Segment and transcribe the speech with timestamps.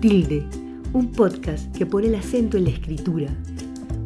[0.00, 0.46] Tilde,
[0.92, 3.26] un podcast que pone el acento en la escritura,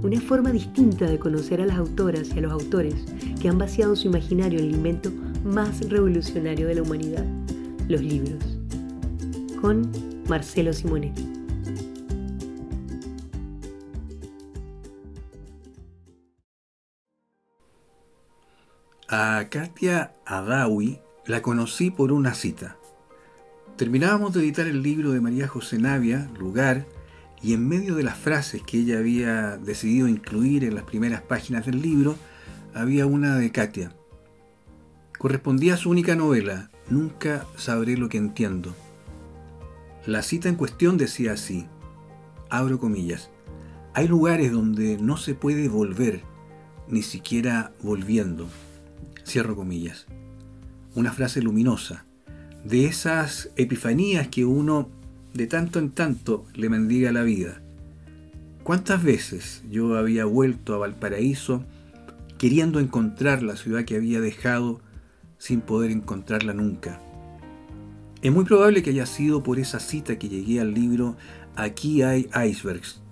[0.03, 2.95] una forma distinta de conocer a las autoras y a los autores
[3.39, 5.13] que han vaciado su imaginario en el invento
[5.45, 7.27] más revolucionario de la humanidad,
[7.89, 8.43] los libros.
[9.61, 9.93] Con
[10.31, 11.29] Marcelo Simonetti.
[19.09, 22.79] A Katia Adawi la conocí por una cita.
[23.83, 26.87] Terminábamos de editar el libro de María José Navia, Lugar,
[27.43, 31.67] y en medio de las frases que ella había decidido incluir en las primeras páginas
[31.67, 32.15] del libro,
[32.75, 33.93] había una de Katia.
[35.19, 38.73] Correspondía a su única novela, Nunca sabré lo que entiendo.
[40.07, 41.67] La cita en cuestión decía así,
[42.51, 43.31] abro comillas,
[43.95, 46.23] hay lugares donde no se puede volver,
[46.87, 48.47] ni siquiera volviendo.
[49.27, 50.07] Cierro comillas.
[50.95, 52.07] Una frase luminosa,
[52.65, 54.89] de esas epifanías que uno
[55.35, 57.61] de tanto en tanto le mendiga la vida.
[58.63, 61.65] ¿Cuántas veces yo había vuelto a Valparaíso
[62.39, 64.81] queriendo encontrar la ciudad que había dejado
[65.39, 67.01] sin poder encontrarla nunca?
[68.21, 71.17] Es muy probable que haya sido por esa cita que llegué al libro
[71.55, 73.03] Aquí hay icebergs,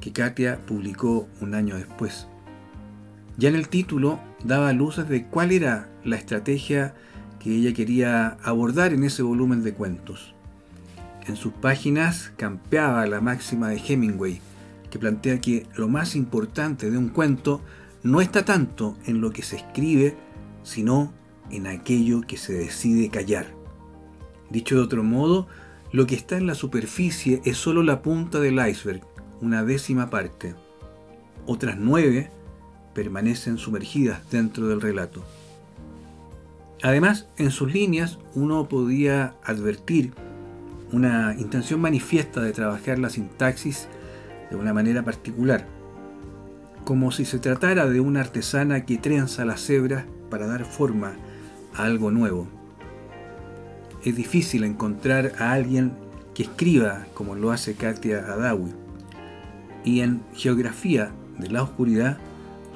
[0.00, 2.26] que Katia publicó un año después.
[3.36, 6.94] Ya en el título daba luces de cuál era la estrategia
[7.38, 10.34] que ella quería abordar en ese volumen de cuentos.
[11.26, 14.40] En sus páginas campeaba la máxima de Hemingway,
[14.90, 17.60] que plantea que lo más importante de un cuento
[18.02, 20.16] no está tanto en lo que se escribe,
[20.62, 21.12] sino
[21.50, 23.46] en aquello que se decide callar.
[24.50, 25.48] Dicho de otro modo,
[25.92, 29.02] lo que está en la superficie es solo la punta del iceberg,
[29.40, 30.54] una décima parte.
[31.46, 32.30] Otras nueve
[32.94, 35.24] permanecen sumergidas dentro del relato.
[36.86, 40.12] Además, en sus líneas uno podía advertir
[40.92, 43.88] una intención manifiesta de trabajar la sintaxis
[44.50, 45.66] de una manera particular,
[46.84, 51.14] como si se tratara de una artesana que trenza las hebras para dar forma
[51.74, 52.46] a algo nuevo.
[54.04, 55.92] Es difícil encontrar a alguien
[56.34, 58.70] que escriba como lo hace Katia Adawi.
[59.84, 62.18] Y en Geografía de la Oscuridad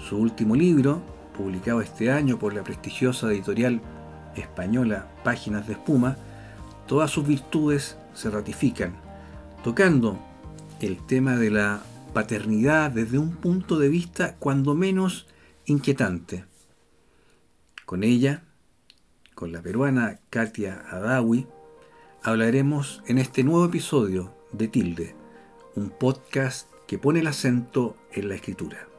[0.01, 1.01] su último libro,
[1.39, 3.81] publicado este año por la prestigiosa editorial
[4.41, 6.17] española Páginas de Espuma,
[6.87, 8.95] todas sus virtudes se ratifican,
[9.63, 10.19] tocando
[10.81, 11.81] el tema de la
[12.13, 15.27] paternidad desde un punto de vista cuando menos
[15.67, 16.45] inquietante.
[17.87, 18.43] Con ella,
[19.35, 21.47] con la peruana Katia Adawi,
[22.23, 25.15] hablaremos en este nuevo episodio de Tilde,
[25.77, 28.90] un podcast que pone el acento en la escritura.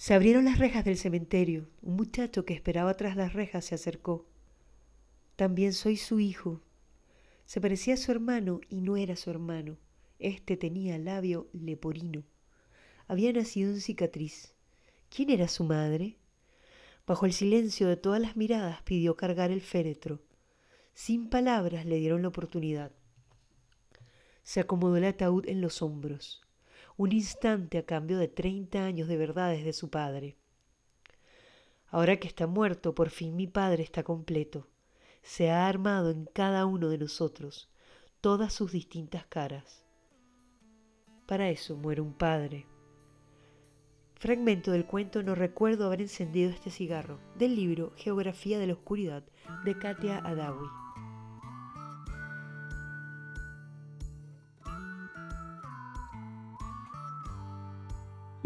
[0.00, 1.68] Se abrieron las rejas del cementerio.
[1.82, 4.24] Un muchacho que esperaba tras las rejas se acercó.
[5.36, 6.62] También soy su hijo.
[7.44, 9.76] Se parecía a su hermano y no era su hermano.
[10.18, 12.24] Este tenía labio leporino.
[13.08, 14.54] Había nacido en cicatriz.
[15.14, 16.16] ¿Quién era su madre?
[17.06, 20.22] Bajo el silencio de todas las miradas pidió cargar el féretro.
[20.94, 22.90] Sin palabras le dieron la oportunidad.
[24.44, 26.40] Se acomodó el ataúd en los hombros
[27.00, 30.36] un instante a cambio de treinta años de verdades de su padre.
[31.88, 34.68] Ahora que está muerto, por fin mi padre está completo.
[35.22, 37.70] Se ha armado en cada uno de nosotros
[38.20, 39.82] todas sus distintas caras.
[41.26, 42.66] Para eso muere un padre.
[44.16, 49.24] Fragmento del cuento No recuerdo haber encendido este cigarro, del libro Geografía de la Oscuridad
[49.64, 50.79] de Katia Adawi.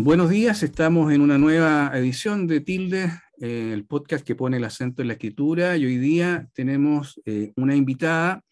[0.04, 3.10] Buenos días, estamos en una nueva edición de Tilde,
[3.41, 7.54] eh, el podcast que pone el acento en la escritura y hoy día tenemos eh,
[7.56, 8.44] una invitada,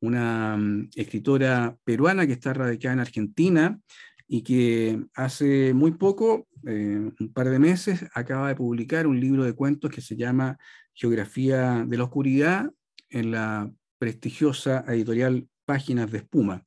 [0.00, 3.80] una mm, escritora peruana que está radicada en Argentina
[4.28, 9.42] y que hace muy poco, eh, un par de meses, acaba de publicar un libro
[9.42, 10.56] de cuentos que se llama
[10.94, 12.70] Geografía de la Oscuridad
[13.10, 13.68] en la
[13.98, 16.64] prestigiosa editorial Páginas de Espuma.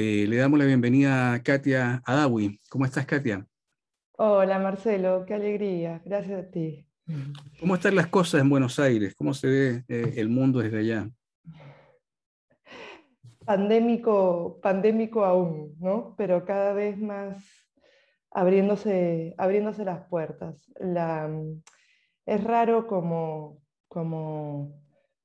[0.00, 2.60] Eh, le damos la bienvenida a Katia Adawi.
[2.70, 3.44] ¿Cómo estás, Katia?
[4.16, 6.00] Hola, Marcelo, qué alegría.
[6.04, 6.86] Gracias a ti.
[7.58, 9.16] ¿Cómo están las cosas en Buenos Aires?
[9.16, 11.10] ¿Cómo se ve eh, el mundo desde allá?
[13.44, 16.14] Pandémico, pandémico aún, ¿no?
[16.16, 17.44] Pero cada vez más
[18.30, 20.70] abriéndose, abriéndose las puertas.
[20.78, 21.28] La,
[22.24, 24.80] es raro como, como,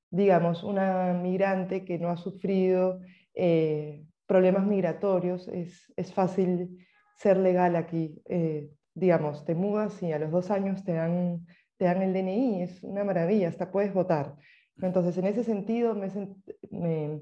[0.09, 3.01] digamos, una migrante que no ha sufrido
[3.35, 4.03] eh,
[4.33, 6.88] problemas migratorios, es, es fácil
[7.18, 8.19] ser legal aquí.
[8.25, 11.45] Eh, digamos, te mudas y a los dos años te dan,
[11.77, 14.35] te dan el DNI, es una maravilla, hasta puedes votar.
[14.81, 17.21] Entonces, en ese sentido, me,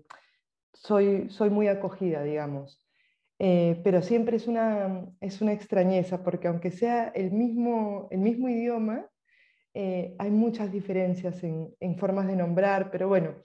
[0.72, 2.82] soy, soy muy acogida, digamos.
[3.40, 8.48] Eh, pero siempre es una, es una extrañeza, porque aunque sea el mismo, el mismo
[8.48, 9.06] idioma,
[9.74, 13.36] eh, hay muchas diferencias en, en, formas de nombrar, pero bueno,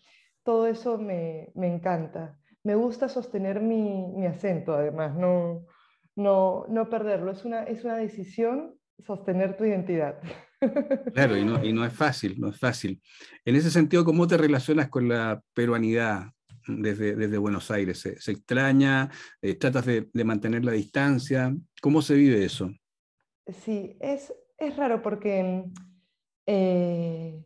[0.45, 2.39] todo eso me, me encanta.
[2.67, 5.65] Me gusta sostener mi, mi acento, además, no,
[6.17, 7.31] no, no perderlo.
[7.31, 10.21] Es una, es una decisión sostener tu identidad.
[11.15, 13.01] Claro, y no, y no es fácil, no es fácil.
[13.45, 16.31] En ese sentido, ¿cómo te relacionas con la peruanidad
[16.67, 18.01] desde, desde Buenos Aires?
[18.01, 19.11] ¿Se, extraña?
[19.43, 21.55] Eh, ¿Tratas de, de, mantener la distancia?
[21.83, 22.71] ¿Cómo se vive eso?
[23.47, 25.67] Sí, es, es raro porque
[26.47, 27.45] eh,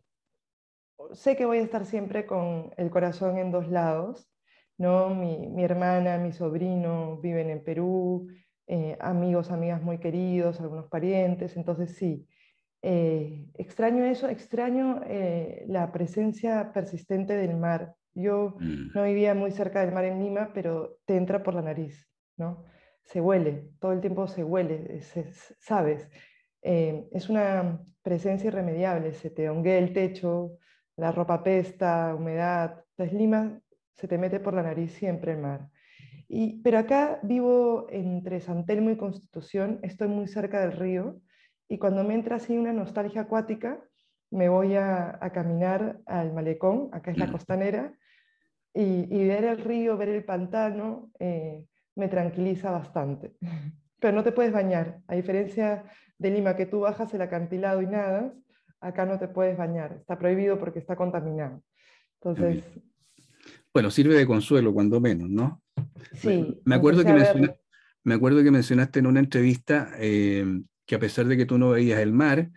[1.11, 4.30] sé que voy a estar siempre con el corazón en dos lados.
[4.77, 5.13] ¿No?
[5.13, 8.27] Mi, mi hermana, mi sobrino viven en Perú,
[8.73, 12.25] eh, amigos, amigas muy queridos, algunos parientes, entonces sí,
[12.81, 17.95] eh, extraño eso, extraño eh, la presencia persistente del mar.
[18.13, 18.91] Yo mm.
[18.95, 22.07] no vivía muy cerca del mar en Lima, pero te entra por la nariz,
[22.37, 22.63] ¿no?
[23.03, 25.01] Se huele, todo el tiempo se huele,
[25.59, 26.09] sabes.
[26.61, 30.59] es una presencia irremediable, se te honguea el techo,
[30.95, 32.85] la ropa pesta, humedad.
[32.91, 33.59] Entonces Lima
[33.93, 35.69] se te mete por la nariz siempre el mar
[36.63, 41.19] pero acá vivo entre San Telmo y Constitución, estoy muy cerca del río
[41.67, 43.83] y cuando me entra así una nostalgia acuática,
[44.29, 47.93] me voy a, caminar al malecón, acá es la costanera,
[48.73, 51.65] y, ver el río, ver el pantano, eh,
[51.95, 53.33] me tranquiliza bastante.
[53.99, 55.83] Pero no te puedes bañar, a diferencia
[56.17, 58.33] de Lima, que tú bajas el acantilado y nadas,
[58.79, 61.61] acá no te puedes bañar, está prohibido porque está contaminado.
[62.21, 62.63] Entonces...
[63.73, 65.61] Bueno, sirve de consuelo, cuando menos, ¿no?
[66.65, 67.13] me, acuerdo que
[68.03, 70.45] me acuerdo que mencionaste en una entrevista eh,
[70.85, 72.49] que a pesar de que tú no veías el mar,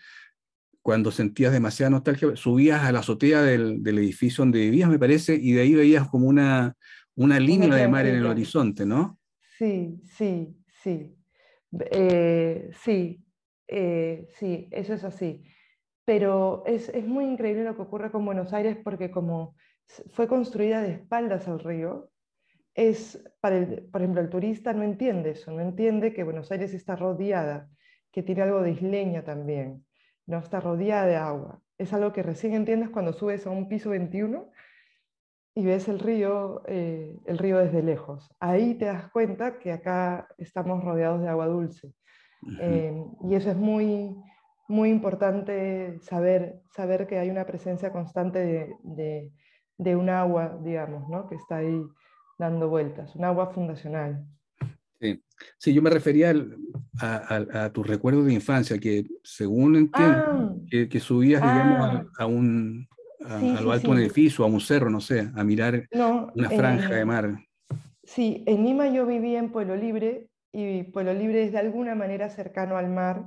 [0.82, 5.52] cuando sentías demasiada nostalgia, subías a la azotea del, edificio donde vivías, me parece, y
[5.52, 6.76] de ahí veías como una,
[7.14, 9.18] una línea de mar en el horizonte, ¿no?
[9.56, 11.16] Sí, sí, sí.
[11.90, 13.24] Eh, sí,
[13.68, 15.42] eh, sí, eso es así.
[16.04, 19.56] Pero es, es, muy increíble lo que ocurre con Buenos Aires porque como
[20.12, 22.10] fue construida de espaldas al río,
[22.74, 26.74] es, para el, por ejemplo, el turista no entiende eso, no entiende que Buenos Aires
[26.74, 27.68] está rodeada,
[28.10, 29.84] que tiene algo de isleña también,
[30.26, 31.60] no está rodeada de agua.
[31.78, 34.50] Es algo que recién entiendes cuando subes a un piso 21
[35.56, 38.28] y ves el río, eh, el río desde lejos.
[38.40, 41.92] Ahí te das cuenta que acá estamos rodeados de agua dulce.
[42.60, 44.16] Em, y eso es muy,
[44.68, 49.32] muy importante saber, saber que hay una presencia constante de, de,
[49.78, 51.28] de un agua, digamos, ¿no?
[51.28, 51.82] que está ahí
[52.38, 54.24] dando vueltas, un agua fundacional.
[55.00, 55.22] Sí,
[55.58, 56.34] sí yo me refería
[57.00, 60.54] a, tu recuerdo de infancia, que según entiendo, ah.
[60.70, 62.26] que, subías, digamos, a, ah.
[62.26, 62.88] un,
[63.24, 65.88] a, lo alto de un edificio, a un cerro, no sé, a mirar
[66.34, 67.38] una franja de mar.
[68.04, 72.28] Sí, en Lima yo vivía en Pueblo Libre y Pueblo Libre es de alguna manera
[72.28, 73.26] cercano al mar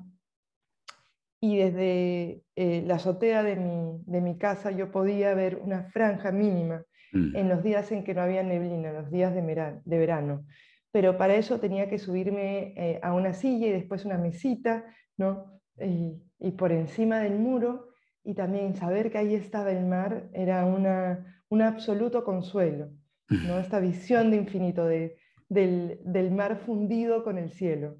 [1.39, 6.31] y desde eh, la azotea de mi, de mi, casa yo podía ver una franja
[6.31, 7.35] mínima Mm.
[7.35, 9.41] en los días en que no había neblina, los días de,
[9.85, 10.45] de verano.
[10.91, 14.85] Pero para eso tenía que subirme eh, a una silla y después una mesita,
[15.17, 15.59] ¿no?
[15.79, 17.89] Y, por encima del muro,
[18.23, 22.89] y también saber que ahí estaba el mar era una, un absoluto consuelo,
[23.29, 23.55] ¿no?
[23.55, 23.59] Mm.
[23.59, 25.17] Esta visión de infinito, de,
[25.49, 27.97] del, del mar fundido con el cielo,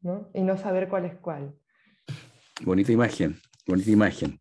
[0.00, 0.30] ¿no?
[0.34, 1.54] Y no saber cuál es cuál.
[2.64, 3.36] Bonita imagen.
[3.66, 4.40] Bonita imagen.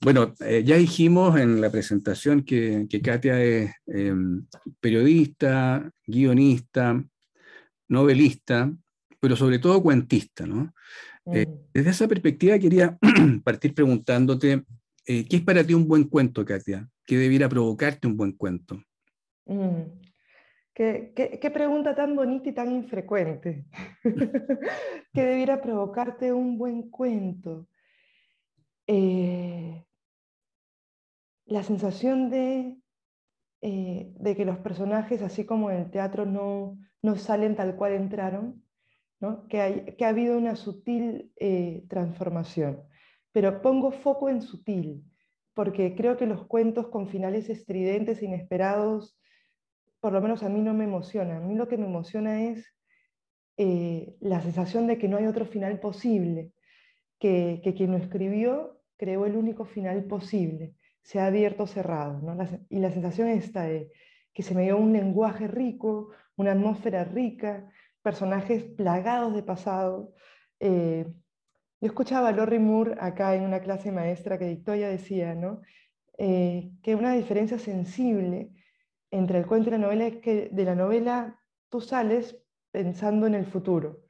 [0.00, 4.46] Bueno, eh, ya dijimos en la presentación que, Katia es em,
[4.80, 7.02] periodista, guionista,
[7.88, 8.72] novelista,
[9.20, 10.74] pero sobre todo cuentista, ¿no?
[11.32, 11.70] Eh, mm.
[11.72, 12.98] desde esa perspectiva quería
[13.44, 14.64] partir preguntándote,
[15.06, 16.88] eh, ¿qué es para ti un buen cuento, Katia?
[17.06, 18.82] ¿Qué debiera provocarte un buen cuento?
[19.46, 20.03] Mm.
[20.74, 23.64] ¿Qué, qué, pregunta tan bonita y tan infrecuente.
[25.12, 27.68] ¿Qué debiera provocarte un buen cuento?
[28.88, 29.86] Eh,
[31.46, 32.76] la sensación de,
[33.62, 37.92] eh, de, que los personajes, así como en el teatro, no, no salen tal cual
[37.92, 38.64] entraron,
[39.20, 39.46] ¿no?
[39.46, 42.82] que, hay, que ha habido una sutil eh, transformación.
[43.30, 45.04] Pero pongo foco en sutil,
[45.54, 49.16] porque creo que los cuentos con finales estridentes, inesperados,
[50.04, 51.38] por lo menos a mí no me emocionan.
[51.38, 52.74] A mí lo que me emociona es
[53.56, 56.52] la sensación de que no hay otro final posible,
[57.18, 62.20] que, que quien lo escribió creó el único final posible, se ha abierto o cerrado.
[62.20, 62.36] ¿no?
[62.68, 63.92] y la sensación esta de
[64.34, 67.66] que se me dio un lenguaje rico, una atmósfera rica,
[68.02, 70.12] personajes plagados de pasado,
[70.60, 71.06] eh,
[71.80, 75.62] Yo escuchaba a Lori Moore acá en una clase maestra que dictó, ella decía, ¿no?
[76.18, 78.50] Eh, que una diferencia sensible
[79.14, 82.36] entre el cuento y la novela es que de la novela tú sales
[82.72, 84.00] pensando en el futuro.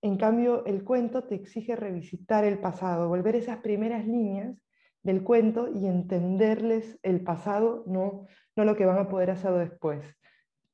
[0.00, 4.56] En cambio, el cuento te exige revisitar el pasado, volver esas primeras líneas
[5.02, 10.04] del cuento y entenderles el pasado, no, no lo que van a poder hacer después.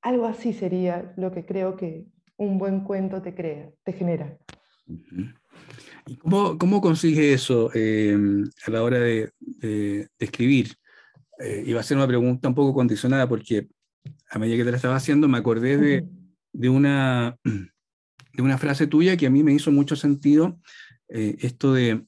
[0.02, 4.38] Algo así sería lo que creo que un buen cuento te crea, te genera.
[6.06, 9.30] ¿Y cómo, cómo consigue eso em, a la hora de,
[10.18, 10.76] escribir?
[11.40, 13.68] Eh, iba a ser una pregunta un poco condicionada porque
[14.30, 16.06] a medida que te la estaba haciendo me acordé de,
[16.52, 17.36] de, una,
[18.32, 20.58] de una frase tuya que a mí me hizo mucho sentido,
[21.08, 22.04] eh, esto de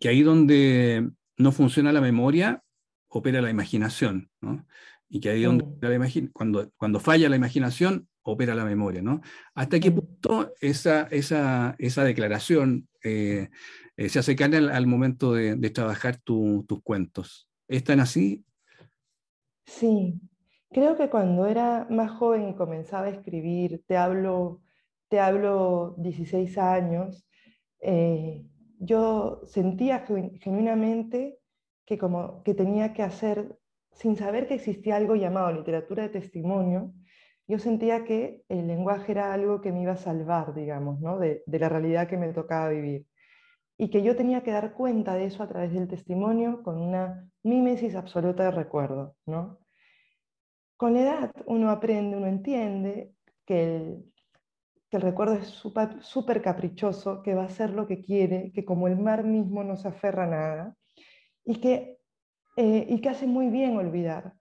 [0.00, 2.62] que ahí donde no funciona la memoria,
[3.08, 4.66] opera la imaginación, ¿no?
[5.08, 9.20] Y que ahí donde cuando, cuando falla la imaginación, opera la memoria, ¿no?
[9.54, 13.50] ¿Hasta qué punto esa, esa, esa declaración eh,
[13.96, 17.48] eh, se hace carne al, momento de, trabajar tus cuentos?
[17.68, 18.44] ¿Están así?
[19.64, 20.20] Sí,
[20.70, 24.62] creo que cuando era más joven y comenzaba a escribir, te hablo,
[25.08, 27.26] te hablo 16 años,
[27.80, 28.44] eh,
[28.78, 30.04] yo sentía
[30.40, 31.38] genuinamente
[31.84, 33.58] que, como, que tenía que hacer,
[33.92, 36.92] sin saber que existía algo llamado literatura de testimonio,
[37.48, 41.18] yo sentía que el lenguaje era algo que me iba a salvar, digamos, ¿no?
[41.18, 43.06] de, la realidad que me tocaba vivir.
[43.78, 47.28] Y que yo tenía que dar cuenta de eso a través del testimonio con una
[47.42, 49.16] mímesis absoluta de recuerdo.
[49.26, 49.58] ¿no?
[50.76, 53.12] Con edad uno aprende, uno entiende
[53.44, 54.12] que el,
[54.90, 58.88] que el recuerdo es súper caprichoso, que va a hacer lo que quiere, que como
[58.88, 60.76] el mar mismo no se aferra a nada,
[61.44, 61.98] y que,
[62.56, 64.34] eh, y que hace muy bien olvidar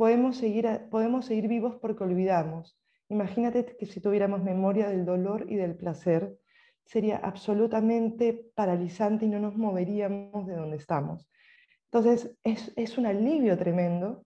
[0.00, 2.80] podemos seguir, podemos seguir vivos porque olvidamos.
[3.10, 6.38] Imagínate que si tuviéramos memoria del dolor y del placer,
[6.84, 11.28] sería absolutamente paralizante y no nos moveríamos de donde estamos.
[11.84, 14.24] Entonces, es, es un alivio tremendo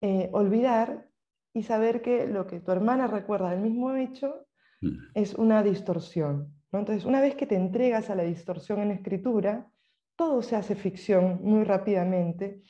[0.00, 1.08] eh, olvidar
[1.54, 4.46] y saber que lo que tu hermana recuerda del mismo hecho
[4.80, 4.98] mm.
[5.14, 6.54] es una distorsión.
[6.72, 6.80] ¿no?
[6.80, 9.70] Entonces, una vez que te entregas a la distorsión en escritura,
[10.16, 12.62] todo se hace ficción muy rápidamente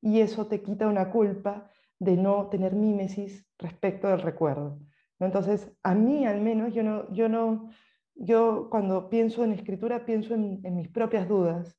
[0.00, 4.78] y eso te quita una culpa de no tener mímesis respecto del recuerdo.
[5.18, 7.70] Entonces, a mí al menos, yo, no, yo, no,
[8.16, 11.76] yo cuando pienso en escritura pienso en, mis propias dudas,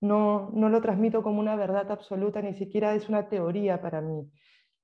[0.00, 4.30] no, no lo transmito como una verdad absoluta, ni siquiera es una teoría para mí.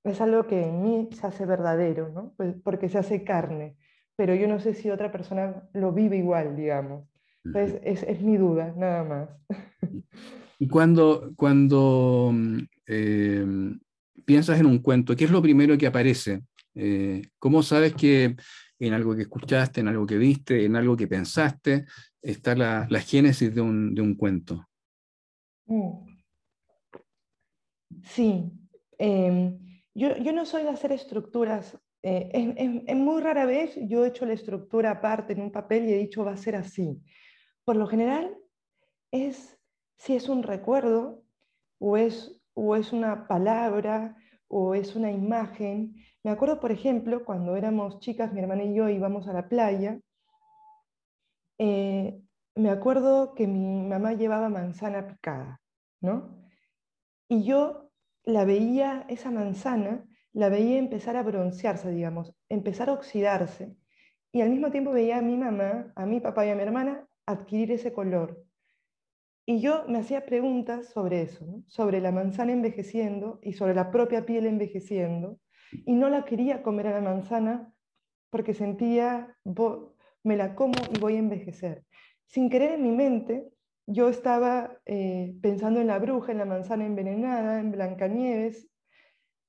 [0.02, 2.34] Es algo que en mí se hace verdadero, ¿no?
[2.36, 3.76] Pues, porque se hace carne,
[4.16, 7.08] pero yo no sé si otra persona lo vive igual, digamos.
[7.44, 9.28] Entonces, es, es mi duda, nada más.
[10.58, 12.32] Y cuando, cuando
[12.86, 13.44] eh,
[14.24, 16.42] piensas en un cuento, ¿qué es lo primero que aparece?
[16.74, 18.36] Eh, ¿Cómo sabes que
[18.86, 21.86] en algo que escuchaste, en algo que viste, en algo que pensaste,
[22.20, 24.66] está la, génesis de un, cuento?
[25.66, 26.06] Mm.
[28.02, 28.50] Sí,
[28.98, 29.58] em,
[29.94, 31.78] yo, no soy de hacer estructuras.
[32.02, 35.98] Eh, muy rara vez yo he hecho la estructura aparte en un papel y he
[35.98, 37.00] dicho va a ser así.
[37.64, 38.36] Por lo general
[39.10, 39.58] es
[39.96, 41.24] si es un recuerdo
[41.78, 44.16] o es, o es una palabra
[44.48, 45.96] o es una imagen.
[46.24, 50.00] Me acuerdo, por ejemplo, cuando éramos chicas, mi hermana y yo íbamos a la playa,
[51.58, 52.18] eh,
[52.54, 55.60] me acuerdo que mi mamá llevaba manzana picada,
[56.00, 56.48] ¿no?
[57.28, 57.90] Y yo
[58.24, 63.76] la veía, esa manzana, la veía empezar a broncearse, digamos, empezar a oxidarse.
[64.32, 67.06] Y al mismo tiempo veía a mi mamá, a mi papá y a mi hermana
[67.26, 68.42] adquirir ese color.
[69.46, 74.24] Y yo me hacía preguntas sobre eso, sobre la manzana envejeciendo y sobre la propia
[74.24, 75.38] piel envejeciendo.
[75.72, 77.72] Y no la quería comer a la manzana
[78.30, 79.36] porque sentía,
[80.22, 81.84] me la como y voy a envejecer.
[82.26, 83.52] Sin querer en mi mente,
[83.86, 88.68] yo estaba eh, pensando en la bruja, en la manzana envenenada, en Blancanieves,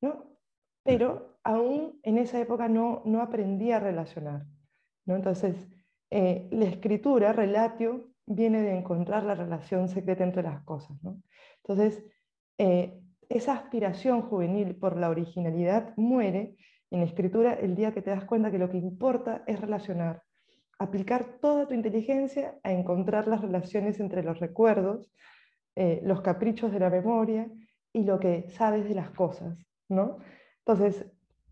[0.02, 0.38] ¿no?
[0.84, 4.46] Pero aún en esa época no, no aprendí a relacionar,
[5.06, 5.16] ¿no?
[5.16, 5.56] Entonces,
[6.12, 10.98] eh, la escritura, relatio, viene de encontrar la relación secreta entre las cosas.
[11.58, 12.04] Entonces,
[12.58, 16.55] eh, esa aspiración juvenil por la originalidad muere
[16.91, 20.24] en escritura el día que te das cuenta que lo que importa es relacionar,
[20.79, 25.12] aplicar toda tu inteligencia a encontrar las relaciones entre los recuerdos,
[25.75, 27.50] eh, los caprichos de la memoria
[27.91, 29.65] y lo que sabes de las cosas.
[29.89, 30.20] ¿no?
[30.60, 31.05] Entonces,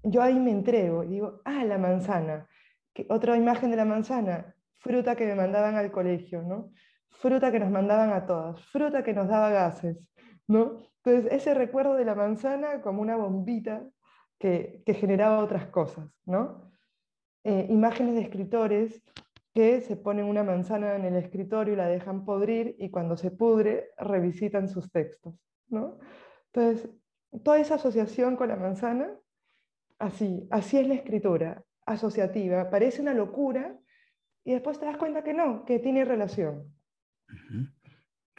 [0.04, 2.48] yo ahí me entrego y digo, ah, la manzana.
[3.10, 6.72] otra imagen de la manzana, fruta que me mandaban al colegio, ¿no?
[7.10, 9.98] Fruta que nos mandaban a todas, fruta que nos daba gases,
[10.48, 10.78] ¿no?
[11.04, 13.88] Entonces, ese recuerdo de la manzana como una bombita
[14.40, 16.72] que, generaba otras cosas, ¿no?
[17.44, 19.02] Eh, imágenes de escritores
[19.54, 23.32] que se ponen una manzana en el escritorio y la dejan podrir y cuando se
[23.32, 25.36] pudre revisitan sus textos.
[25.68, 26.00] ¿no?
[26.52, 26.90] Entonces,
[27.44, 29.12] toda esa asociación con la manzana,
[30.00, 32.70] así, así es la escritura, asociativa.
[32.70, 33.78] Parece una locura
[34.44, 36.74] y después te das cuenta que no, que tiene relación.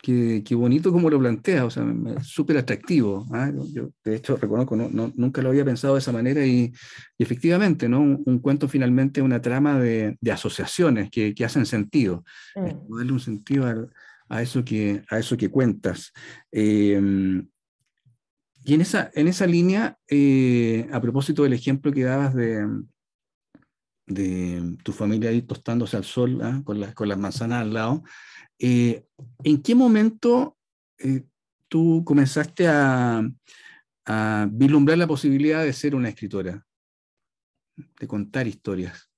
[0.04, 1.82] Qué, bonito como lo plantea, o sea,
[2.22, 3.26] súper atractivo.
[3.32, 3.50] ¿ah?
[3.72, 6.74] Yo, de hecho, reconozco, no, nunca lo había pensado de esa manera y,
[7.18, 8.02] efectivamente, ¿no?
[8.02, 12.22] Un, cuento finalmente es una trama de, asociaciones que, hacen sentido,
[12.54, 12.96] mm.
[12.98, 13.90] darle un sentido
[14.28, 16.12] a, eso que, a eso que cuentas.
[16.52, 17.48] Em,
[18.62, 22.66] y en esa, en esa línea, eh, a propósito del ejemplo que dabas de,
[24.06, 26.60] de tu familia ahí tostándose al sol ¿ah?
[26.62, 28.02] con, las, con las manzanas al lado,
[28.58, 29.04] eh,
[29.42, 30.56] ¿En qué momento
[30.98, 31.24] eh,
[31.68, 33.22] tú comenzaste a,
[34.50, 36.64] vislumbrar la posibilidad de ser una escritora?
[37.76, 39.10] De contar historias.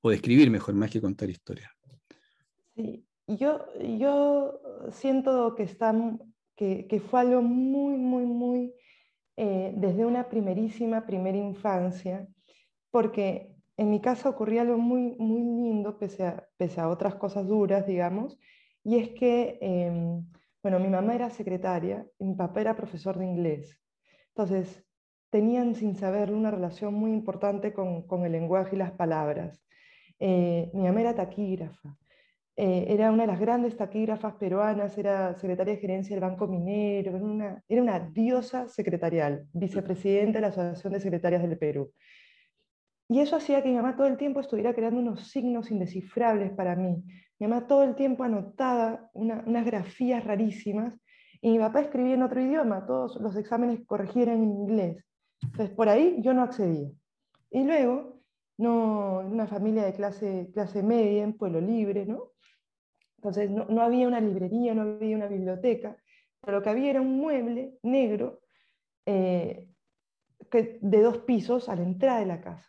[0.00, 1.70] O de escribir mejor, más que contar historias.
[2.76, 3.66] Sí, yo,
[3.98, 4.60] yo
[4.92, 5.66] siento que,
[6.56, 8.74] que, fue algo muy, muy, muy,
[9.36, 12.28] eh, desde una primerísima, primera infancia,
[12.90, 16.24] porque en mi casa ocurría algo muy, muy lindo, pese
[16.80, 18.38] a, otras cosas duras, digamos,
[18.84, 20.26] y es que, em,
[20.62, 23.80] bueno, mi mamá era secretaria y mi papá era profesor de inglés.
[24.30, 24.84] Entonces,
[25.30, 29.62] tenían sin saberlo una relación muy importante con, con el lenguaje y las palabras.
[30.18, 31.96] Eh, mi mamá era taquígrafa.
[32.56, 37.14] Eh, era una de las grandes taquígrafas peruanas, era secretaria de gerencia del Banco Minero,
[37.14, 41.92] era una, era una diosa secretarial, vicepresidenta de la Asociación de Secretarias del Perú.
[43.08, 46.76] Y eso hacía que mi mamá todo el tiempo estuviera creando unos signos indescifrables para
[46.76, 47.02] mí.
[47.38, 50.94] Mi mamá todo el tiempo anotaba unas grafías rarísimas
[51.40, 55.04] y mi papá escribía en otro idioma, todos los exámenes corregían en inglés.
[55.42, 56.90] Entonces, por ahí yo no accedía.
[57.50, 58.20] Y luego,
[58.58, 62.32] no, una familia de clase, media, en Pueblo Libre, ¿no?
[63.16, 65.96] Entonces, no, había una librería, no había una biblioteca,
[66.40, 68.40] pero lo que había era un mueble negro
[69.06, 69.68] eh,
[70.50, 72.68] de dos pisos a la entrada de la casa.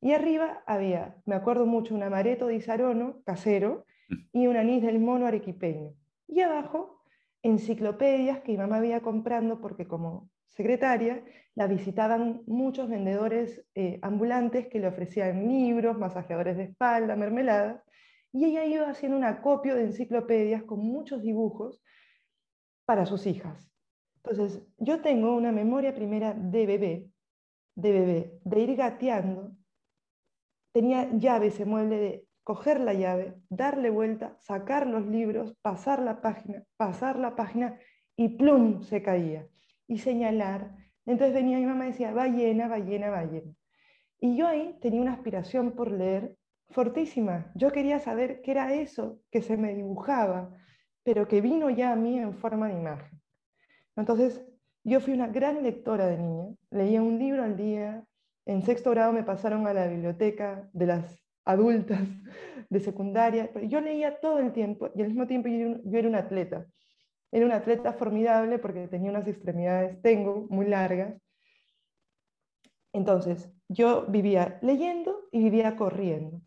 [0.00, 4.14] Y arriba había, me acuerdo mucho, un amareto de Isarono, casero, mm.
[4.32, 5.94] y un anís del mono arequipeño.
[6.28, 7.02] Y abajo,
[7.42, 14.68] enciclopedias que mi mamá había comprando porque como secretaria la visitaban muchos vendedores eh, ambulantes
[14.68, 17.82] que le ofrecían libros, masajeadores de espalda, mermeladas,
[18.32, 21.82] y ella iba haciendo un acopio de enciclopedias con muchos dibujos
[22.84, 23.70] para sus hijas.
[24.22, 27.10] Entonces, yo tengo una memoria primera de bebé,
[27.74, 29.57] de bebé, de ir gateando
[30.78, 36.20] tenía llave ese mueble de coger la llave, darle vuelta, sacar los libros, pasar la
[36.20, 37.80] página, pasar la página
[38.14, 39.48] y plum, se caía.
[39.88, 40.76] Y señalar.
[41.04, 43.52] Entonces venía mi mamá y decía, ballena, ballena, ballena.
[44.20, 46.36] Y yo ahí tenía una aspiración por leer
[46.68, 47.50] fortísima.
[47.56, 50.54] Yo quería saber qué era eso que se me dibujaba,
[51.02, 53.20] pero que vino ya a mí en forma de imagen.
[53.96, 54.46] Entonces,
[54.84, 58.04] yo fui una gran lectora de niña, leía un libro al día,
[58.48, 62.00] en sexto grado me pasaron a la biblioteca de las adultas
[62.70, 63.50] de secundaria.
[63.64, 66.66] Yo leía todo el tiempo y al mismo tiempo yo, era un atleta.
[67.30, 71.20] Era un atleta formidable porque tenía unas extremidades, tengo, muy largas.
[72.94, 76.40] Entonces, yo vivía leyendo y vivía corriendo.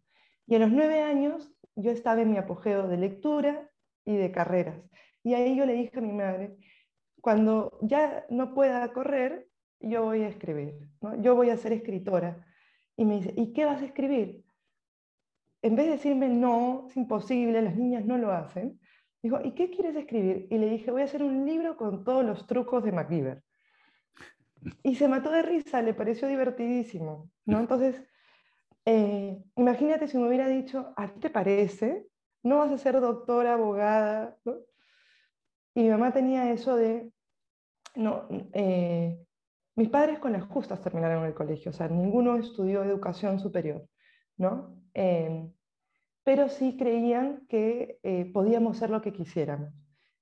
[0.47, 3.69] Y a los nueve años yo estaba en mi apogeo de lectura
[4.05, 4.81] y de carreras.
[5.21, 6.57] Y ahí yo le dije a mi madre,
[7.21, 9.50] cuando ya no pueda correr,
[9.83, 11.21] yo voy a escribir, ¿no?
[11.21, 12.45] yo voy a ser escritora.
[12.97, 14.43] Y me dice, ¿y qué vas a escribir?
[15.61, 18.79] En vez de decirme, no, es imposible, las niñas no lo hacen,
[19.21, 20.47] dijo, ¿y qué quieres escribir?
[20.49, 23.43] Y le dije, voy a hacer un libro con todos los trucos de MacGyver.
[24.83, 27.59] Y se mató de risa, le pareció divertidísimo, ¿no?
[27.59, 28.03] Entonces,
[28.85, 32.07] eh, imagínate si me hubiera dicho, ¿a ti te parece?
[32.43, 34.37] No vas a ser doctora, abogada,
[35.73, 37.11] Y mi mamá tenía eso de,
[37.95, 39.19] no, eh,
[39.75, 43.87] mis padres con las justas terminaron el colegio, o sea, ninguno estudió educación superior,
[44.37, 44.75] ¿no?
[44.93, 45.51] Em,
[46.23, 49.73] pero sí creían que eh, podíamos ser lo que quisiéramos.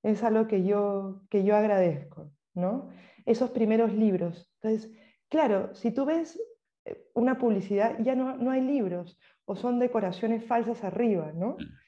[0.04, 2.90] Es algo que yo, que yo agradezco, ¿no?
[3.26, 4.50] Esos primeros libros.
[4.62, 4.92] Entonces,
[5.28, 6.40] claro, si tú ves
[6.86, 11.58] eh, una publicidad, ya no, no hay libros o son decoraciones falsas arriba, ¿no?
[11.60, 11.80] Mm.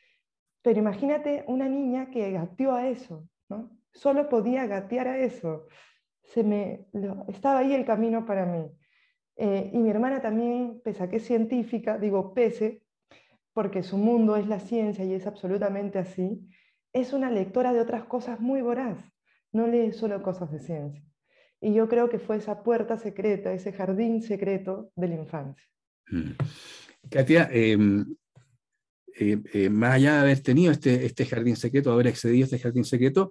[0.63, 3.71] Pero imagínate una niña que gateó a eso, ¿no?
[3.93, 5.67] Solo podía gatear a eso
[6.33, 6.87] se me,
[7.27, 8.71] estaba ahí el camino para mí.
[9.35, 12.83] Eh, y mi hermana también, pese a que es científica, digo pese,
[13.53, 16.47] porque su mundo es la ciencia y es absolutamente así,
[16.93, 18.97] es una lectora de otras cosas muy voraz,
[19.51, 21.03] no lee solo cosas de ciencia.
[21.59, 25.63] Y yo creo que fue esa puerta secreta, ese jardín secreto de la infancia.
[26.09, 26.31] Mm.
[27.09, 28.05] Katia, em,
[29.69, 33.29] más allá de haber tenido este, este jardín secreto, haber accedido a este jardín secreto,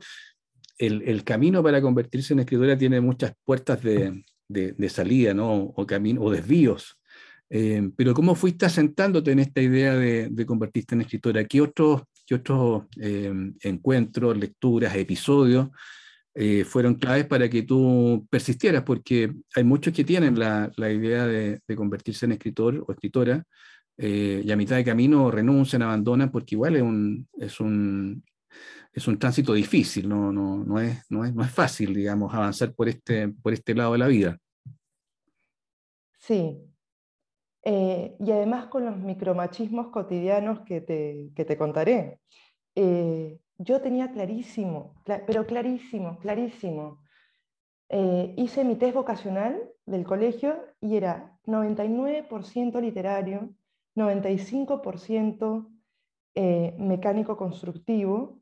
[0.81, 5.55] el, el, camino para convertirse en escritora tiene muchas puertas de, de, salida, ¿no?
[5.77, 6.99] O, camino, o desvíos.
[7.49, 11.45] pero ¿cómo fuiste asentándote en esta idea de, de convertirte en escritora?
[11.45, 12.85] ¿Qué otros, qué otros
[13.63, 15.69] encuentros, lecturas, episodios
[16.35, 21.27] eh, fueron claves para que tú persistieras, porque hay muchos que tienen la, la idea
[21.27, 23.43] de, de, convertirse en escritor o escritora
[23.99, 28.23] eh, y a mitad de camino renuncian, abandonan, porque igual es un, es un,
[28.93, 32.75] es un tránsito difícil, no, no, no, es, no, es, no es fácil, digamos, avanzar
[32.75, 34.39] por este, por este lado de la vida.
[36.19, 36.67] Sí.
[37.63, 42.19] Eh, y además con los micromachismos cotidianos que te, que te contaré
[43.63, 47.03] yo tenía clarísimo, pero clarísimo, clarísimo.
[47.91, 53.51] Eh, hice mi test vocacional del colegio y era 99% literario,
[53.97, 55.69] 95%
[56.37, 58.40] eh, mecánico constructivo,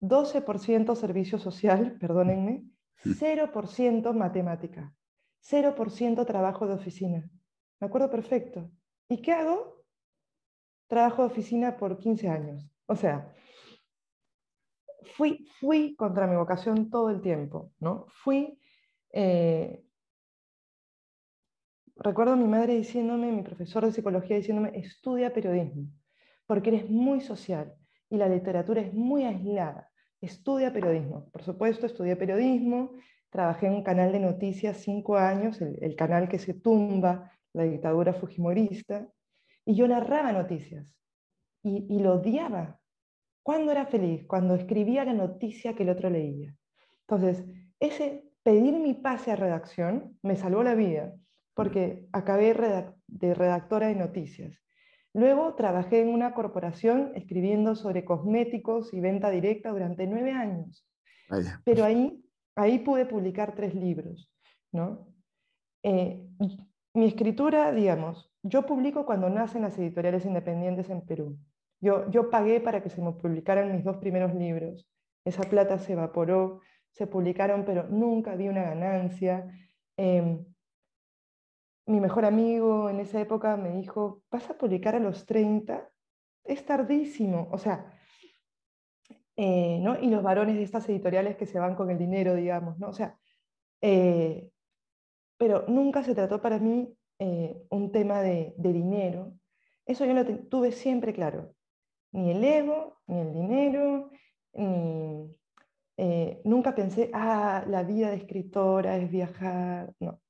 [0.00, 2.64] 12% servicio social, perdónenme,
[3.04, 4.94] 0% matemática,
[5.42, 7.30] 0% trabajo de oficina.
[7.80, 8.70] Me acuerdo perfecto.
[9.08, 9.84] ¿Y qué hago?
[10.88, 12.70] Trabajo de oficina por 15 años.
[12.86, 13.32] O sea,
[15.16, 18.06] fui, fui contra mi vocación todo el tiempo, ¿no?
[18.08, 18.58] Fui,
[19.12, 19.84] eh,
[21.96, 25.88] recuerdo a mi madre diciéndome, mi profesor de psicología diciéndome, estudia periodismo,
[26.46, 27.77] porque eres muy social
[28.10, 29.90] y la literatura es muy aislada.
[30.20, 31.30] Estudia periodismo.
[31.30, 32.92] Por supuesto, estudié periodismo,
[33.30, 38.14] trabajé en un canal de noticias cinco años, el, canal que se tumba la dictadura
[38.14, 39.08] fujimorista,
[39.64, 40.96] y yo narraba noticias
[41.62, 42.78] y, y lo odiaba,
[43.48, 44.26] ¿Cuándo era feliz?
[44.26, 46.54] Cuando escribía la noticia que el otro leía.
[47.08, 47.46] Entonces,
[47.80, 51.14] ese pedir mi pase a redacción me salvó la vida,
[51.54, 52.52] porque acabé
[53.06, 54.62] de redactora de noticias.
[55.14, 60.86] Luego trabajé en una corporación escribiendo sobre cosméticos y venta directa durante nueve años.
[61.64, 62.22] Pero ahí,
[62.56, 64.30] ahí pude publicar tres libros.
[64.72, 65.08] ¿no?
[65.82, 66.22] Eh,
[66.94, 71.38] mi escritura, digamos, yo publico cuando nacen las editoriales independientes en Perú.
[71.80, 74.88] Yo, pagué para que se me publicaran mis dos primeros libros.
[75.24, 79.46] Esa plata se evaporó, se publicaron, pero nunca vi una ganancia.
[79.96, 80.44] Em,
[81.88, 85.90] mi mejor amigo en esa época me dijo, ¿vas a publicar a los 30?
[86.44, 87.48] Es tardísimo.
[87.50, 87.98] O sea,
[89.36, 89.98] eh, ¿no?
[89.98, 92.88] Y los varones de estas editoriales que se van con el dinero, digamos, ¿no?
[92.88, 93.18] O sea,
[93.80, 94.50] eh,
[95.38, 99.32] pero nunca se trató para mí eh, un tema de, de, dinero.
[99.86, 101.54] Eso yo lo tuve siempre claro
[102.12, 104.10] ni el ego, ni el dinero,
[104.52, 105.34] ni...
[106.44, 109.92] Nunca pensé, ah, la vida de escritora es viajar.
[109.98, 110.20] No.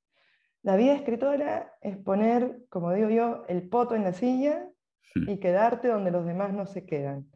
[0.61, 4.69] La vida escritora es poner, como digo yo, el poto en la silla
[5.15, 7.29] y quedarte donde los demás no se quedan.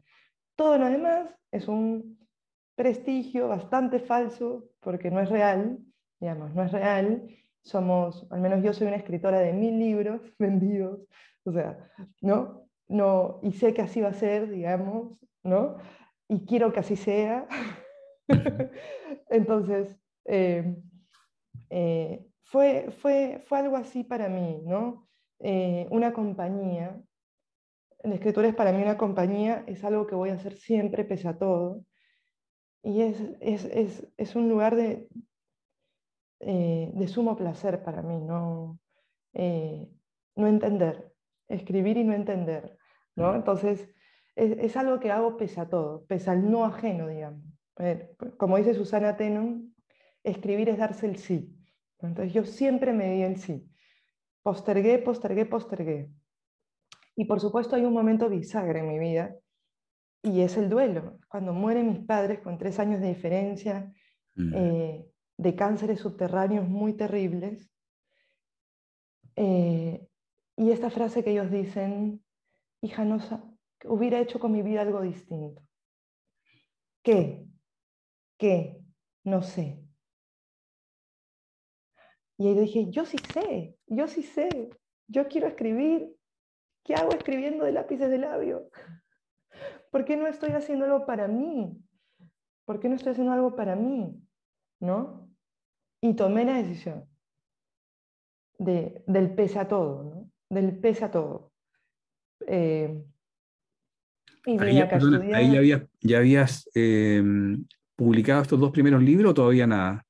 [0.56, 2.18] Todo lo demás es un
[2.76, 5.78] prestigio bastante falso porque no es real,
[6.20, 7.28] digamos, no es real.
[7.62, 11.00] Somos, al menos yo soy una escritora de mil libros vendidos,
[11.44, 11.78] o sea,
[12.20, 12.64] ¿no?
[12.88, 15.76] no, y sé que así va a ser, digamos, ¿no?
[16.28, 17.46] Y quiero que así sea.
[19.28, 20.76] Entonces, eh,
[21.70, 25.08] eh, fue, fue, fue algo así para mí, ¿no?
[25.40, 27.02] Eh, una compañía,
[28.02, 31.28] la escritura es para mí una compañía, es algo que voy a hacer siempre pese
[31.28, 31.84] a todo.
[32.82, 35.08] Y es, es, es, es un lugar de,
[36.40, 38.78] de sumo placer para mí, no,
[39.32, 41.14] no entender,
[41.48, 42.76] escribir y no entender,
[43.16, 43.34] ¿no?
[43.34, 43.88] Entonces,
[44.36, 47.42] es, algo que hago pese a todo, pese al no ajeno, digamos.
[47.78, 49.74] Eh, como dice Susana Tenon,
[50.22, 51.56] escribir es darse el sí.
[52.06, 53.68] Entonces yo siempre me di el sí.
[54.42, 56.10] Postergué, postergué, postergué.
[57.16, 59.36] Y por supuesto hay un momento bisagra en mi vida
[60.22, 61.18] y es el duelo.
[61.28, 63.92] Cuando mueren mis padres con tres años de diferencia,
[64.34, 64.54] mm.
[64.54, 67.70] eh, de cánceres subterráneos muy terribles,
[69.36, 70.06] eh,
[70.56, 72.24] y esta frase que ellos dicen,
[72.80, 73.18] hija, no
[73.84, 75.62] hubiera hecho con mi vida algo distinto.
[77.02, 77.46] ¿Qué?
[78.38, 78.80] ¿Qué?
[79.24, 79.83] No sé.
[82.38, 84.70] Y ahí dije, yo sí sé, yo sí sé,
[85.08, 86.14] yo quiero escribir.
[86.84, 88.68] ¿Qué hago escribiendo de lápices de labio?
[89.90, 91.78] ¿Por qué no estoy haciendo algo para mí?
[92.66, 94.20] ¿Por qué no estoy haciendo algo para mí?
[94.80, 95.30] ¿No?
[96.02, 97.08] Y tomé la decisión
[98.58, 100.30] de, del pese a todo, ¿no?
[100.50, 101.52] del pese a todo.
[102.46, 103.02] Eh,
[104.46, 104.74] ahí,
[105.68, 107.64] ya, ya, habías em,
[107.96, 110.03] publicado estos dos primeros libros o todavía nada?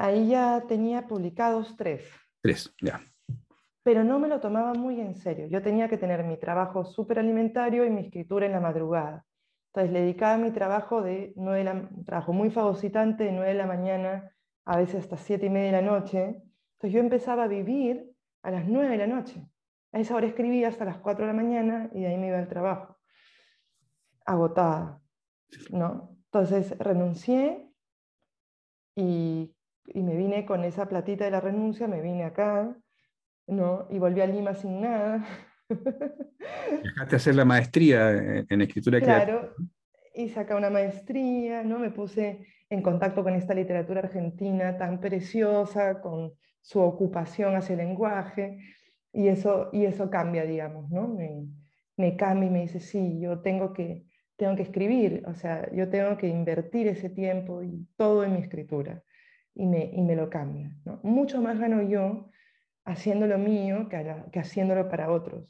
[0.00, 2.02] Ahí ya tenía publicados tres.
[2.40, 3.02] Tres, ya.
[3.82, 5.46] pero no me lo tomaba muy en serio.
[5.46, 9.26] Yo tenía que tener mi trabajo súper alimentario y mi escritura en la madrugada.
[9.66, 13.66] Entonces le dedicaba mi trabajo de 9 la, trabajo muy fagocitante de 9 de la
[13.66, 14.34] mañana,
[14.64, 16.20] a veces hasta 7 y media de la noche.
[16.22, 18.10] Entonces yo empezaba a vivir
[18.42, 19.46] a las 9 de la noche.
[19.92, 22.38] A esa hora escribía hasta las 4 de la mañana y de ahí me iba
[22.38, 22.96] al trabajo.
[24.24, 24.98] Agotada.
[25.70, 26.16] ¿no?
[26.24, 27.70] Entonces renuncié
[28.96, 29.54] y,
[29.94, 32.76] y me vine con esa platita de la renuncia, me vine acá
[33.50, 33.86] ¿no?
[33.90, 35.26] Y volví a Lima sin nada.
[36.82, 38.10] Dejaste hacer la maestría
[38.48, 39.54] en escritura claro,
[40.14, 41.78] y saca una maestría, ¿no?
[41.78, 47.86] Me puse en contacto con esta literatura argentina tan preciosa, con su ocupación hacia el
[47.86, 48.58] lenguaje,
[49.12, 51.08] y eso, y eso cambia, digamos, ¿no?
[51.08, 51.46] Me,
[51.96, 55.88] me cambia y me dice, sí, yo tengo que, tengo que escribir, o sea, yo
[55.88, 59.02] tengo que invertir ese tiempo y todo en mi escritura,
[59.54, 61.00] y me, y me lo cambia, ¿no?
[61.02, 62.30] Mucho más gano yo
[62.84, 65.44] haciendo lo mío que, haciéndolo para otros.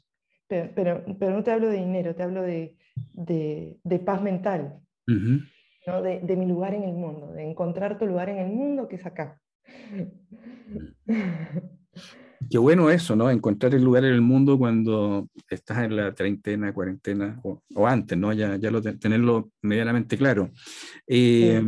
[0.47, 2.77] Pero, pero, no te hablo de dinero, te hablo de,
[3.13, 6.01] de, paz mental, ¿no?
[6.01, 8.97] de, de, mi lugar en el mundo, de encontrar tu lugar en el mundo que
[8.97, 9.39] es acá.
[12.49, 13.29] Qué bueno eso, ¿no?
[13.31, 18.17] Encontrar el lugar en el mundo cuando estás en la treintena, cuarentena o, o antes,
[18.17, 18.33] ¿no?
[18.33, 20.51] Ya, ya lo, tenerlo medianamente claro.
[21.07, 21.63] Eh,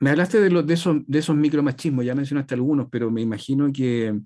[0.00, 4.18] me hablaste de, esos, de esos micromachismos, ya mencionaste algunos, pero me imagino que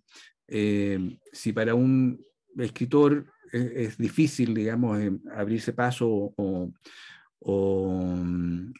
[0.48, 2.24] eh, si para un
[2.56, 6.72] escritor es, difícil, digamos, eh, abrirse paso o,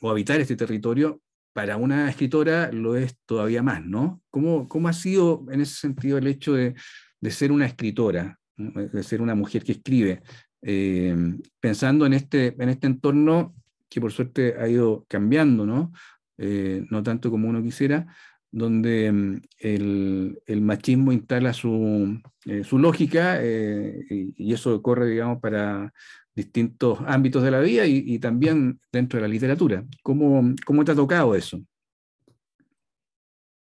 [0.03, 1.21] habitar este territorio,
[1.53, 4.21] para una escritora lo es todavía más, ¿no?
[4.31, 6.75] ¿Cómo, cómo ha sido en ese sentido el hecho de,
[7.21, 10.23] de ser una escritora, de ser una mujer que escribe,
[10.63, 11.17] eh,
[11.61, 13.55] pensando en este, en este entorno
[13.89, 15.93] que por suerte ha ido cambiando, ¿no?
[16.39, 18.07] Eh, no tanto como uno quisiera,
[18.51, 25.93] donde mm, el, machismo instala su, eh, lógica eh, y, eso corre, digamos, para
[26.35, 29.85] distintos ámbitos de la vida y, también dentro de la literatura.
[30.03, 31.61] ¿Cómo, ¿Cómo, te ha tocado eso?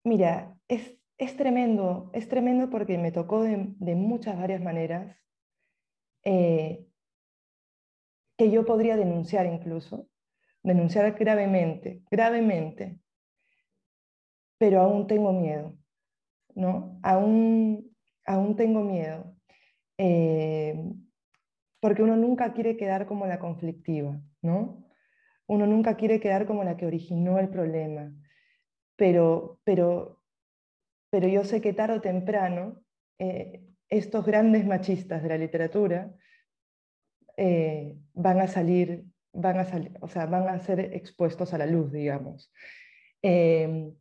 [0.03, 5.17] Mira, es, es tremendo, es tremendo porque me tocó de, de muchas, varias maneras
[6.25, 6.85] que
[8.51, 10.09] yo podría denunciar incluso,
[10.63, 12.99] denunciar gravemente, gravemente,
[14.59, 15.77] pero aún tengo miedo,
[16.55, 16.99] ¿no?
[17.03, 19.37] Aún, aún tengo miedo,
[19.99, 20.75] eh,
[21.81, 24.85] porque uno nunca quiere quedar como la conflictiva, ¿no?
[25.47, 28.13] Uno nunca quiere quedar como la que originó el problema,
[28.97, 30.21] pero, pero,
[31.11, 32.83] pero yo sé que tarde o temprano
[33.19, 36.15] eh, estos grandes machistas de la literatura
[37.37, 39.05] eh, van a salir
[39.41, 42.53] van a, salir, o sea, van a ser expuestos a la luz, digamos.
[43.23, 43.95] Em,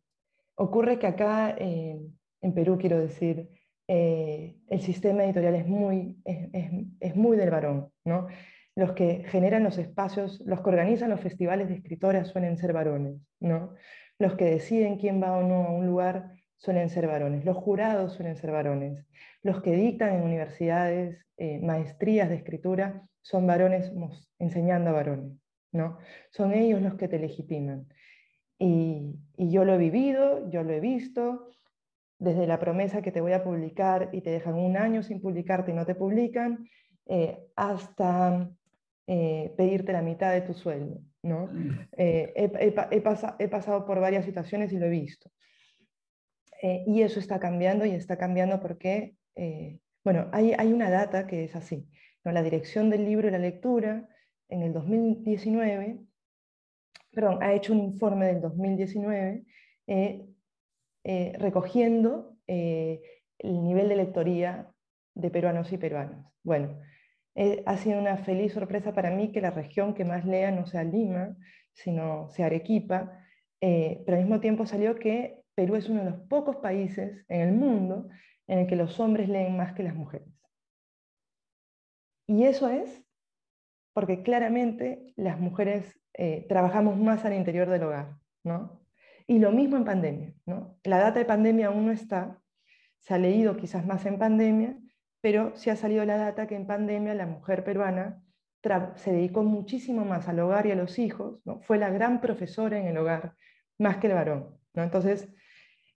[0.56, 3.48] ocurre que acá, en Perú, quiero decir,
[3.88, 8.26] eh, el sistema editorial es muy, es, muy del varón, ¿no?
[8.76, 13.18] Los que generan los espacios, los que organizan los festivales de escritoras suelen ser varones,
[13.40, 13.74] ¿no?
[14.18, 18.12] Los que deciden quién va o no a un lugar suelen ser varones, los jurados
[18.12, 19.06] suelen ser varones,
[19.42, 23.92] los que dictan en universidades eh, maestrías de escritura son varones
[24.38, 25.38] enseñando a varones,
[25.70, 25.98] ¿no?
[26.30, 27.86] Son ellos los que te legitiman.
[28.58, 31.50] Y, yo lo he vivido, yo lo he visto,
[32.18, 35.72] desde la promesa que te voy a publicar y te dejan un año sin publicarte
[35.72, 36.66] y no te publican,
[37.06, 38.50] eh, hasta
[39.06, 40.98] eh, pedirte la mitad de tu sueldo.
[41.22, 41.48] ¿no?
[41.48, 41.88] Mm.
[41.92, 45.30] he, pasado por varias situaciones y lo he visto.
[46.62, 49.16] y eso está cambiando y está cambiando porque
[50.02, 51.86] bueno, hay, una data que es así.
[52.24, 54.08] La dirección del libro y la lectura
[54.48, 56.00] en el 2019,
[57.12, 59.44] perdón, ha hecho un informe del 2019
[59.86, 60.26] eh,
[61.04, 63.00] eh, recogiendo eh,
[63.38, 64.70] el nivel de lectoría
[65.14, 66.26] de peruanos y peruanas.
[66.42, 66.80] Bueno,
[67.66, 70.82] ha sido una feliz sorpresa para mí que la región que más lea no sea
[70.82, 71.36] Lima,
[71.72, 73.24] sino sea Arequipa,
[73.60, 77.52] pero al mismo tiempo salió que Perú es uno de los pocos países en el
[77.52, 78.08] mundo
[78.48, 80.37] en el que los hombres leen más que las mujeres.
[82.28, 83.02] Y eso es
[83.92, 88.80] porque claramente las mujeres eh, trabajamos más al interior del hogar, ¿no?
[89.26, 90.78] Y lo mismo en pandemia, ¿no?
[90.84, 92.40] La data de pandemia aún no está,
[93.00, 94.78] se ha leído quizás más en pandemia,
[95.20, 98.22] pero sí ha salido la data que en pandemia la mujer peruana
[98.96, 101.60] se dedicó muchísimo más al hogar y a los hijos, ¿no?
[101.62, 103.34] fue la gran profesora en el hogar,
[103.78, 104.58] más que el varón.
[104.74, 104.82] ¿no?
[104.82, 105.28] Entonces,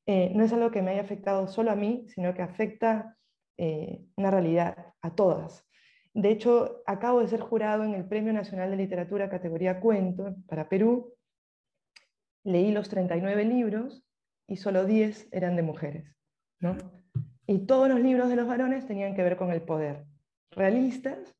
[0.07, 3.17] eh, no es algo que me haya afectado solo a mí, sino que afecta
[3.59, 5.67] eh, una realidad a todas.
[6.15, 10.69] De hecho, acabo de ser jurado en el Premio Nacional de Literatura categoría Cuento para
[10.69, 11.15] Perú.
[12.45, 14.05] Leí los 39 libros
[14.47, 16.17] y solo 10 eran de mujeres.
[16.61, 16.77] ¿no?
[17.47, 20.05] Y todos los libros de los varones tenían que ver con el poder,
[20.51, 21.35] realistas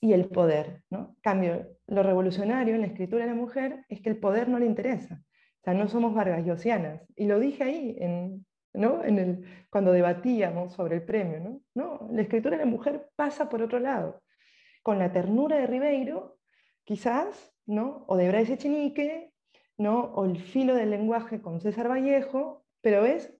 [0.00, 0.82] y el poder.
[0.88, 1.16] ¿no?
[1.20, 4.66] Cambio, lo revolucionario en la escritura de la mujer es que el poder no le
[4.66, 5.22] interesa.
[5.60, 7.02] O sea, no somos Vargas Llosianas.
[7.14, 9.04] Y lo dije ahí, en, ¿no?
[9.04, 11.60] en el, cuando debatíamos sobre el premio.
[11.74, 12.08] ¿no?
[12.10, 14.22] la escritura de la mujer pasa por otro lado.
[14.82, 16.38] Con la ternura de Ribeiro,
[16.84, 18.04] quizás, ¿no?
[18.08, 19.32] o de Bryce Echenique,
[19.78, 20.00] ¿no?
[20.00, 23.32] o el filo del lenguaje con César Vallejo, pero ves,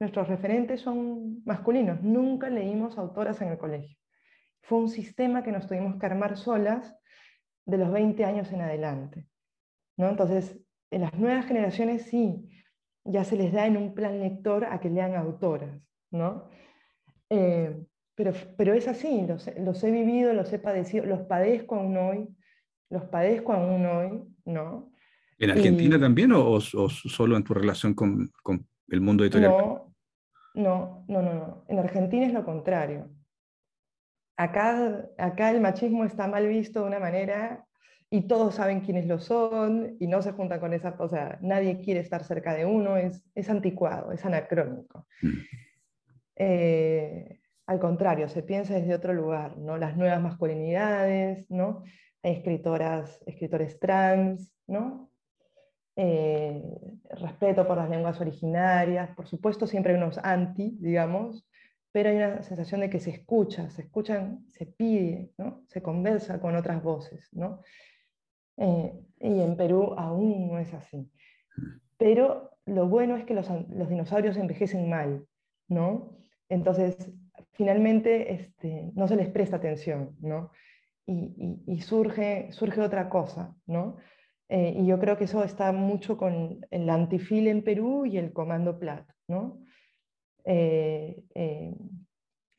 [0.00, 2.02] nuestros referentes son masculinos.
[2.02, 3.96] Nunca leímos autoras en el colegio.
[4.62, 6.96] Fue un sistema que nos tuvimos que armar solas
[7.64, 9.26] de los 20 años en adelante.
[9.96, 10.08] ¿no?
[10.08, 12.48] Entonces, en las nuevas generaciones sí,
[13.08, 15.70] ya se les da en un plan lector a que lean autoras,
[16.10, 16.48] ¿no?
[17.30, 17.74] Eh,
[18.14, 22.28] pero, pero es así, los, los, he vivido, los he padecido, los padezco aún hoy,
[22.90, 24.92] los padezco aún hoy, ¿no?
[25.38, 29.52] ¿En Argentina también o, o, solo en tu relación con, con, el mundo editorial?
[29.52, 29.94] No,
[30.54, 31.64] no, no, no, no.
[31.68, 33.08] En Argentina es lo contrario.
[34.36, 37.67] Acá, acá el machismo está mal visto de una manera
[38.10, 41.80] y todos saben quiénes lo son y no se juntan con esa, o sea, nadie
[41.80, 45.06] quiere estar cerca de uno, es, es anticuado, es anacrónico.
[45.20, 45.28] Mm.
[46.36, 49.76] Eh, al contrario, se piensa desde otro lugar, ¿no?
[49.76, 51.82] Las nuevas masculinidades, ¿no?
[52.22, 55.10] Hay escritoras, escritores trans, ¿no?
[55.96, 56.62] Eh,
[57.10, 61.44] respeto por las lenguas originarias, por supuesto siempre hay unos anti, digamos,
[61.90, 65.64] pero hay una sensación de que se escucha, se escuchan, se pide, ¿no?
[65.66, 67.28] se conversa con otras voces.
[67.32, 67.62] ¿no?
[68.58, 71.10] Eh, y en Perú aún no es así.
[71.96, 75.24] Pero lo bueno es que los, los dinosaurios envejecen mal,
[75.68, 76.16] ¿no?
[76.48, 77.12] Entonces,
[77.52, 80.50] finalmente este, no se les presta atención, ¿no?
[81.06, 83.96] Y, y, surge, surge otra cosa, ¿no?
[84.50, 88.32] Eh, y yo creo que eso está mucho con el antifil en Perú y el
[88.32, 89.62] comando plat, ¿no?
[90.44, 91.22] Eh,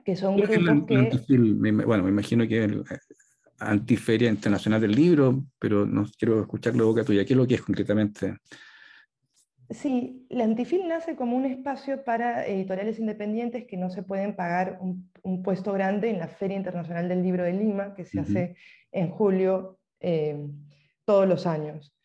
[0.03, 1.01] que son grupos que...
[1.85, 2.67] bueno, me imagino que
[3.59, 7.25] Antiferia Internacional del Libro, pero no quiero escuchar la boca tuya.
[7.25, 8.37] ¿Qué es lo que es concretamente?
[9.69, 14.79] Sí, la Antifil nace como un espacio para editoriales independientes que no se pueden pagar
[14.81, 15.11] un,
[15.43, 18.55] puesto grande en la Feria Internacional del Libro de Lima, que se hace
[18.91, 20.47] en julio eh,
[21.05, 21.95] todos los años.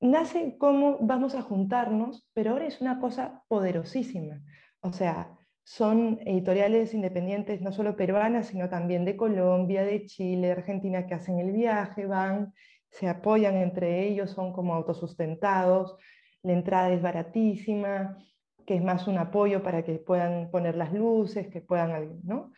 [0.00, 4.42] Nace como vamos a juntarnos, pero ahora es una cosa poderosísima.
[4.80, 5.35] O sea,
[5.66, 11.40] son editoriales independientes no solo peruanas, sino también de Colombia, de Chile, Argentina, que hacen
[11.40, 12.54] el viaje, van,
[12.88, 15.96] se apoyan entre ellos, son como autosustentados,
[16.42, 18.16] la entrada es baratísima,
[18.64, 22.52] que es más un apoyo para que puedan poner las luces, que puedan, ¿no?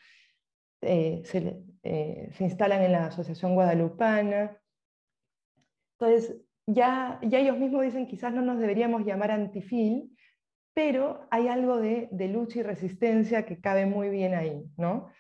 [0.83, 4.61] Eh, se, eh, se, instalan en la Asociación Guadalupana.
[5.99, 10.15] Entonces, ya, ya ellos mismos dicen, quizás no nos deberíamos llamar antifil,
[10.79, 15.11] pero hay algo de, lucha y resistencia que cabe muy bien ahí, ¿no?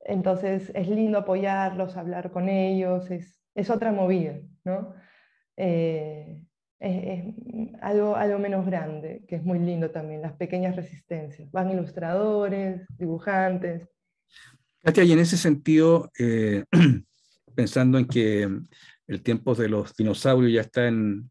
[0.00, 4.94] Entonces es lindo apoyarlos, hablar con ellos, es, otra movida, ¿no?
[5.56, 6.44] Eh,
[6.80, 7.34] es,
[7.80, 11.50] algo, algo menos grande, que es muy lindo también, las pequeñas resistencias.
[11.50, 13.88] Van ilustradores, dibujantes.
[14.82, 16.64] Katia, y en ese sentido, eh,
[17.54, 18.50] pensando en que
[19.06, 21.30] el tiempo de los dinosaurios ya está en,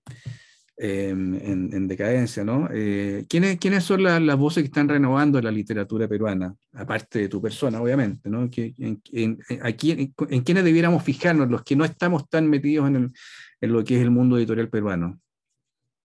[0.77, 2.67] En, decadencia, ¿no?
[2.73, 6.53] Eh, ¿quiénes, ¿quiénes, son las voces que están renovando la literatura peruana?
[6.73, 8.49] Aparte de tu persona, obviamente, ¿no?
[8.57, 13.13] en, en, en, quiénes debiéramos fijarnos, los que no estamos tan metidos en,
[13.61, 15.19] lo que es el mundo editorial peruano?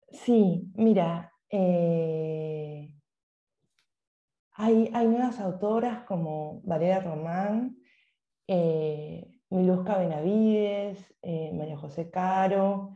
[0.10, 2.96] Sí, mira, eh,
[4.54, 7.78] hay, hay, nuevas autoras como Valeria Román,
[8.48, 12.96] eh, Milusca Benavides, eh, María José Caro,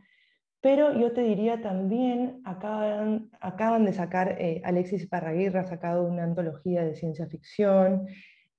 [0.60, 6.24] pero yo te diría también, acaban, acaban de sacar, eh, Alexis Parraguirre ha sacado una
[6.24, 8.06] antología de ciencia ficción,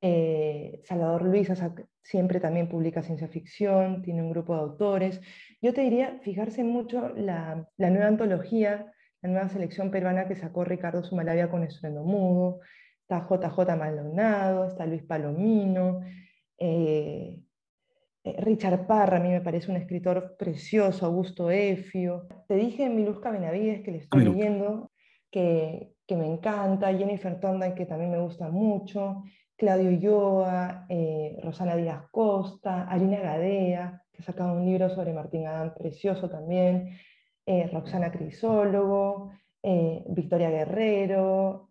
[0.01, 1.51] eh, Salvador Luis
[2.01, 5.21] siempre también publica ciencia ficción, tiene un grupo de autores.
[5.61, 10.63] Yo te diría, fijarse mucho la, la nueva antología, la nueva selección peruana que sacó
[10.65, 12.61] Ricardo Sumalavia con Estruendo Mudo,
[13.01, 16.01] está JJ Maldonado, está Luis Palomino,
[16.57, 17.39] eh,
[18.23, 22.27] Richard Parra, a mí me parece un escritor precioso, Augusto Efio.
[22.47, 24.91] Te dije Miluska Benavides, que le estoy leyendo,
[25.31, 29.23] que, que, me encanta, Jennifer Tonda, que también me gusta mucho,
[29.57, 35.47] Claudio Yoa, eh, Rosana Díaz Costa, Arina Gadea, que ha sacado un libro sobre Martín
[35.47, 36.97] Adán precioso también,
[37.45, 39.31] eh, Roxana Crisólogo,
[39.63, 41.69] Victoria Guerrero,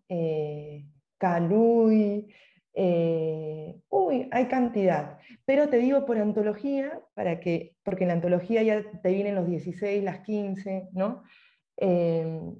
[1.17, 2.33] Calui,
[2.73, 5.19] eh, uy, hay cantidad.
[5.45, 9.47] Pero te digo por antología, para que, porque en la antología ya te vienen los
[9.47, 11.23] 16, las 15, ¿no?
[11.77, 12.55] Em,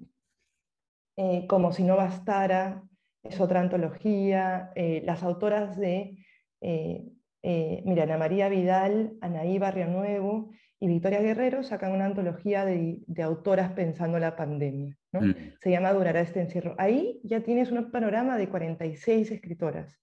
[1.17, 2.83] eh, como si no bastara,
[3.23, 4.71] es otra antología.
[4.75, 6.17] Eh, las autoras de,
[6.61, 7.03] eh,
[7.43, 10.51] eh, mira, Ana María Vidal, Anaí Barrio Nuevo
[10.83, 14.97] y Victoria Guerrero sacan una antología de, autoras pensando la pandemia.
[15.11, 15.31] Mm.
[15.61, 16.73] Se llama Durará este encierro.
[16.79, 20.01] Ahí ya tienes un panorama de 46 escritoras.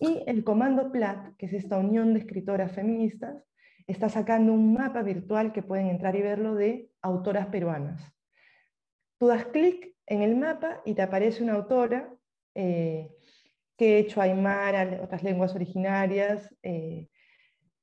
[0.00, 3.42] Y el Comando Plat, que es esta unión de escritoras feministas,
[3.86, 8.12] está sacando un mapa virtual que pueden entrar y verlo de autoras peruanas.
[9.16, 12.14] Tú das clic en el mapa y te aparece una autora
[12.54, 13.08] eh,
[13.78, 17.08] que he hecho Aymara, otras lenguas originarias, eh,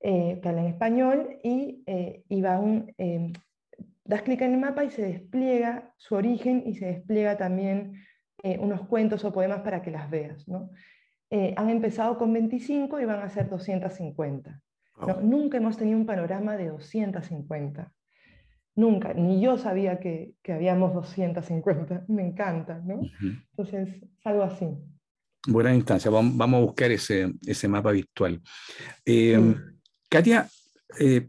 [0.02, 3.34] eh, que hablan español y, eh, em,
[4.06, 7.93] das clic en el mapa y se despliega su origen y se despliega también
[8.43, 10.47] eh, unos cuentos o poemas para que las veas.
[10.47, 10.72] ¿no?
[11.32, 14.64] han empezado con 25 y van a ser 250.
[15.22, 17.93] Nunca hemos tenido un panorama de 250.
[18.76, 22.06] Nunca, ni yo sabía que, que habíamos 250.
[22.08, 23.02] Me encanta, ¿no?
[23.52, 24.70] Entonces, es algo así.
[25.47, 28.41] Buena instancia, vamos, a buscar ese, ese mapa virtual.
[29.06, 29.56] Eh,
[30.10, 30.49] Katia,
[30.99, 31.28] eh,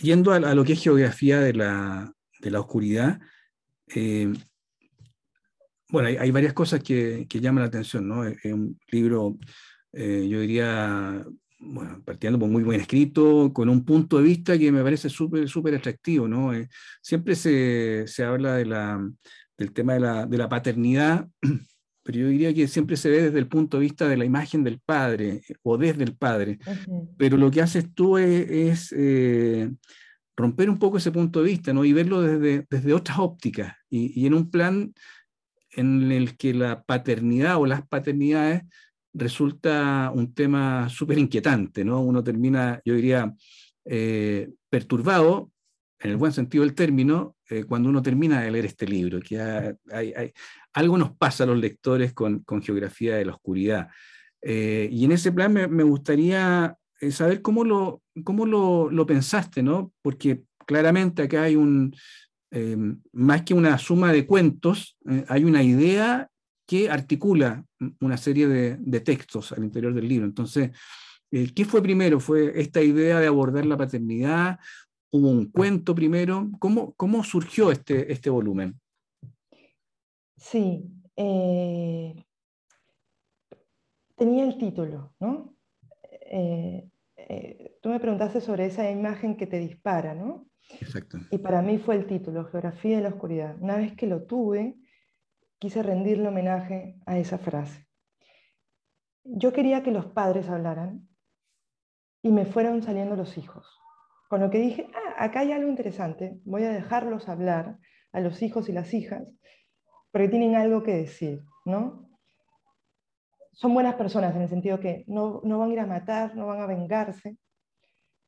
[0.00, 2.14] yendo a, lo que es geografía de la,
[2.60, 3.20] oscuridad,
[3.94, 4.32] eh,
[5.88, 8.24] bueno, hay, varias cosas que, llaman la atención, ¿no?
[8.24, 9.36] Es un libro,
[9.92, 11.26] eh, yo diría,
[11.58, 15.48] bueno, partiendo por muy buen escrito, con un punto de vista que me parece súper,
[15.48, 16.52] súper atractivo, ¿no?
[17.02, 19.10] siempre se, habla de la,
[19.58, 21.28] del tema de la, de la paternidad
[22.02, 24.64] pero yo diría que siempre se ve desde el punto de vista de la imagen
[24.64, 26.58] del padre o desde el padre.
[27.16, 29.70] Pero lo que haces tú es, eh,
[30.36, 31.84] romper un poco ese punto de vista ¿no?
[31.84, 34.94] y verlo desde, desde otras ópticas y, en un plan
[35.70, 38.62] en el que la paternidad o las paternidades
[39.14, 41.84] resulta un tema súper inquietante.
[41.84, 42.00] ¿no?
[42.00, 43.32] Uno termina, yo diría,
[43.84, 45.52] eh, perturbado,
[46.02, 49.38] en el buen sentido del término, eh, cuando uno termina de leer este libro, que
[49.38, 50.32] hay,
[50.74, 53.88] algo nos pasa a los lectores con, Geografía de la Oscuridad.
[54.40, 59.92] Eh, y en ese plan me, gustaría eh, saber cómo lo, cómo lo, pensaste, ¿no?
[60.02, 61.94] Porque claramente acá hay un,
[62.50, 62.76] eh,
[63.12, 64.96] más que una suma de cuentos,
[65.28, 66.28] hay una idea
[66.66, 67.64] que articula
[68.00, 70.24] una serie de, textos al interior del libro.
[70.24, 70.70] Entonces,
[71.30, 72.18] ¿qué fue primero?
[72.20, 74.58] ¿Fue esta idea de abordar la paternidad?
[75.10, 76.50] ¿Hubo un cuento primero?
[76.58, 78.80] ¿Cómo, cómo surgió este, este volumen?
[80.42, 82.26] Sí, eh,
[84.16, 85.56] tenía el título, ¿no?
[86.02, 90.48] Eh, eh, tú me preguntaste sobre esa imagen que te dispara, ¿no?
[90.80, 91.18] Exacto.
[91.30, 93.56] Y para mí fue el título, Geografía de la Oscuridad.
[93.60, 94.74] Una vez que lo tuve,
[95.60, 97.86] quise rendirle homenaje a esa frase.
[99.22, 101.08] Yo quería que los padres hablaran
[102.20, 103.80] y me fueran saliendo los hijos.
[104.28, 107.78] Con lo que dije, ah, acá hay algo interesante, voy a dejarlos hablar
[108.10, 109.28] a los hijos y las hijas
[110.12, 112.08] porque tienen algo que decir, ¿no?
[113.52, 116.60] Son buenas personas en el sentido que no, van a ir a matar, no van
[116.60, 117.36] a vengarse,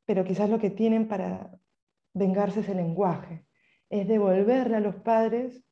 [0.07, 1.51] pero quizás lo que tienen para
[2.15, 3.47] vengarse es el lenguaje,
[3.91, 5.65] es devolverle a los padres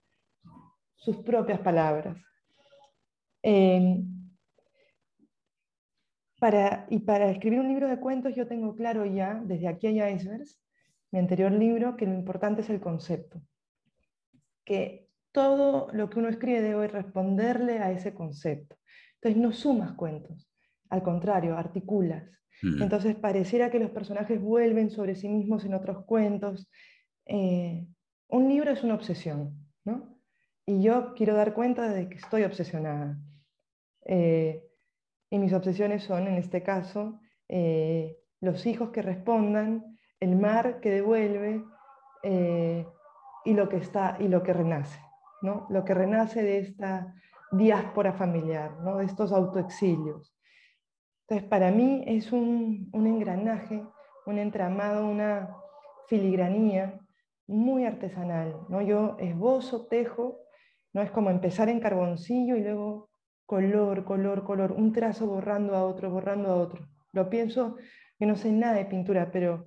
[0.94, 2.18] sus propias palabras.
[3.42, 4.06] Em,
[6.38, 10.14] para, y para escribir un libro de cuentos yo tengo claro ya, desde aquí hay
[10.14, 10.60] icebergs,
[11.10, 13.40] mi anterior libro, que lo importante es el concepto.
[14.64, 18.76] Que todo lo que uno escribe debe responderle a ese concepto.
[19.14, 20.48] Entonces no sumas cuentos,
[20.90, 22.24] al contrario, articulas.
[22.62, 22.82] Mm.
[22.82, 26.70] Entonces pareciera que los personajes vuelven sobre sí mismos en otros cuentos.
[27.26, 27.86] Eh,
[28.28, 30.18] un libro es una obsesión, ¿no?
[30.66, 33.18] Y yo quiero dar cuenta de que estoy obsesionada.
[34.04, 34.62] Eh,
[35.30, 40.90] y mis obsesiones son, en este caso, eh, los hijos que respondan, el mar que
[40.90, 41.64] devuelve
[43.44, 45.00] y lo que está y lo que renace
[45.42, 47.14] lo que renace de esta
[47.52, 48.98] diáspora familiar, ¿no?
[48.98, 50.34] de estos autoexilios.
[51.28, 53.84] Entonces, para mí es un, engranaje,
[54.26, 55.54] un entramado, una
[56.08, 57.00] filigranía
[57.46, 58.66] muy artesanal.
[58.68, 58.82] ¿no?
[58.82, 60.40] Yo esbozo, tejo,
[60.92, 61.02] ¿no?
[61.02, 63.10] es como empezar en carboncillo y luego
[63.46, 66.88] color, color, color, un trazo borrando a otro, borrando a otro.
[67.12, 67.76] Lo pienso
[68.18, 69.66] que no sé nada de pintura, pero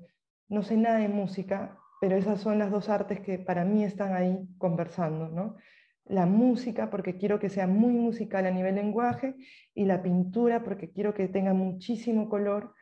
[0.50, 4.14] no sé nada de música, pero esas son las dos artes que para mí están
[4.14, 5.58] ahí conversando, ¿no?
[6.06, 9.36] La música porque quiero que sea muy musical a nivel lenguaje
[9.74, 12.74] y la pintura porque quiero que tenga muchísimo color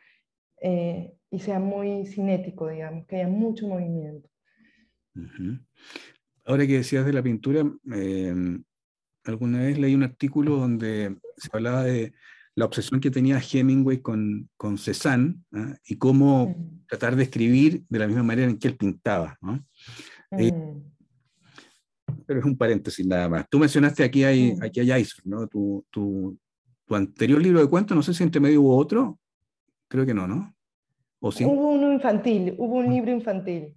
[0.62, 4.30] eh, y sea muy cinético, digamos, que haya mucho movimiento.
[6.46, 8.64] Ahora que decías de la pintura, em,
[9.24, 12.14] alguna vez leí un artículo donde se hablaba de
[12.56, 15.76] la obsesión que tenía Hemingway con, con Cézanne ¿ah?
[15.86, 16.56] y cómo
[16.88, 19.38] tratar de escribir de la misma manera en que él pintaba.
[20.32, 20.52] Eh,
[22.26, 23.46] pero es un paréntesis nada más.
[23.50, 25.48] Tú mencionaste aquí hay, aquí hay ¿no?
[25.48, 26.38] Tu, tu,
[26.86, 29.20] tu, anterior libro de cuentos, no sé si entre medio hubo otro,
[29.88, 30.54] creo que no, ¿no?
[31.20, 31.46] ¿O sí?
[31.46, 33.76] Hubo uno infantil, hubo un libro infantil.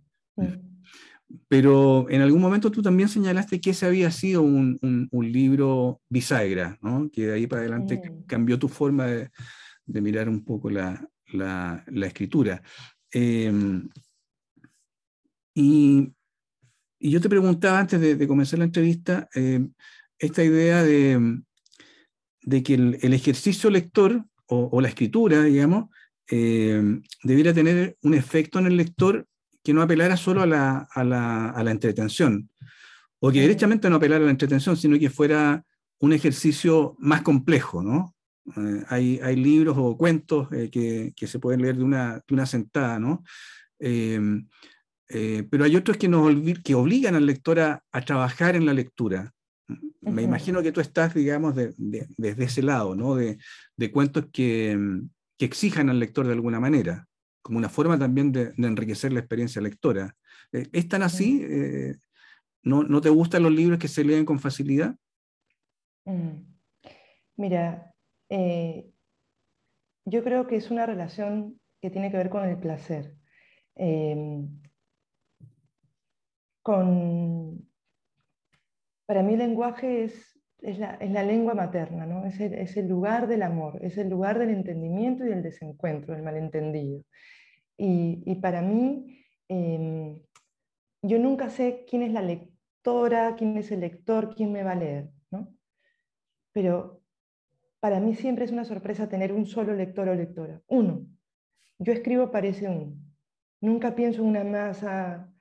[1.49, 4.79] Pero en algún momento tú también señalaste que ese había sido un,
[5.11, 7.11] un, libro bisagra, ¿no?
[7.13, 9.31] que de ahí para adelante cambió tu forma de,
[9.87, 12.63] de mirar un poco la, la, la escritura.
[13.11, 13.89] Em,
[15.55, 16.13] y,
[16.99, 19.73] y, yo te preguntaba antes de, de comenzar la entrevista, em,
[20.19, 21.41] esta idea de,
[22.43, 25.89] de que el, el, ejercicio lector o, o, la escritura, digamos,
[26.29, 29.27] em, debiera tener un efecto en el lector
[29.67, 32.49] que no apelara solo a la, a la, a la entretención,
[33.19, 35.65] o que directamente no apelara a la entretención, sino que fuera
[35.99, 38.15] un ejercicio más complejo, ¿no?
[38.57, 42.35] Eh, hay, hay, libros o cuentos eh, que, que, se pueden leer de una, de
[42.35, 43.25] una sentada, ¿no?
[43.81, 44.21] Eh,
[45.51, 49.33] pero hay otros que, nos, que obligan al lector a, a trabajar en la lectura.
[50.01, 53.17] Me imagino que tú estás, digamos, de, de, desde ese lado, ¿no?
[53.17, 53.39] De,
[53.77, 54.79] de cuentos que,
[55.37, 57.09] que, exijan al lector de alguna manera
[57.47, 60.17] como una forma también de, enriquecer la experiencia lectora.
[60.53, 61.47] Eh, ¿Es tan así?
[61.49, 61.95] Eh,
[62.65, 64.97] ¿no, ¿no, te gustan los libros que se leen con facilidad?
[66.05, 66.43] Mm.
[67.37, 67.95] Mira,
[68.29, 68.91] eh,
[70.05, 73.15] yo creo que es una relación que tiene que ver con el placer.
[73.77, 74.61] Em,
[76.63, 77.69] con,
[79.07, 82.25] para mí el lenguaje es, es, la, es la, lengua materna, ¿no?
[82.27, 86.15] es, el, es, el, lugar del amor, es el lugar del entendimiento y del desencuentro,
[86.15, 87.05] del malentendido.
[87.79, 90.23] Y, para mí, em,
[91.03, 94.77] yo nunca sé quién es la lectora, quién es el lector, quién me va a
[94.77, 95.55] leer, ¿no?
[96.53, 97.03] Pero
[97.81, 100.63] para mí siempre es una sorpresa tener un solo lector o lectora.
[100.67, 101.07] Uno.
[101.79, 102.97] Yo escribo parece uno.
[103.61, 105.33] Nunca pienso en una masa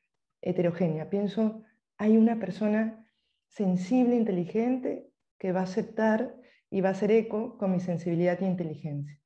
[0.41, 1.09] heterogénea.
[1.09, 1.63] Pienso,
[1.97, 3.05] hay una persona
[3.47, 5.09] sensible, inteligente,
[5.39, 6.35] que va a aceptar
[6.69, 9.19] y va a hacer eco con mi sensibilidad e inteligencia.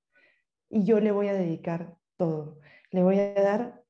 [0.69, 2.59] Y yo le voy a dedicar todo
[2.91, 3.83] le voy a dar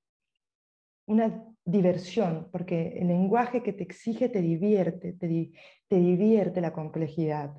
[1.07, 5.51] una diversión, porque el lenguaje que te exige te divierte, te,
[5.87, 7.53] te divierte la complejidad,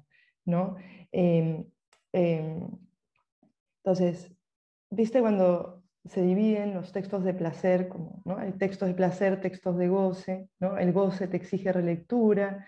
[0.44, 0.76] ¿no?
[1.12, 1.64] Em,
[2.12, 2.68] em,
[3.82, 4.32] entonces,
[4.90, 8.40] ¿viste cuando se dividen los textos de placer, como ¿no?
[8.40, 10.78] el texto de placer, textos de goce, ¿no?
[10.78, 12.66] el goce te exige relectura,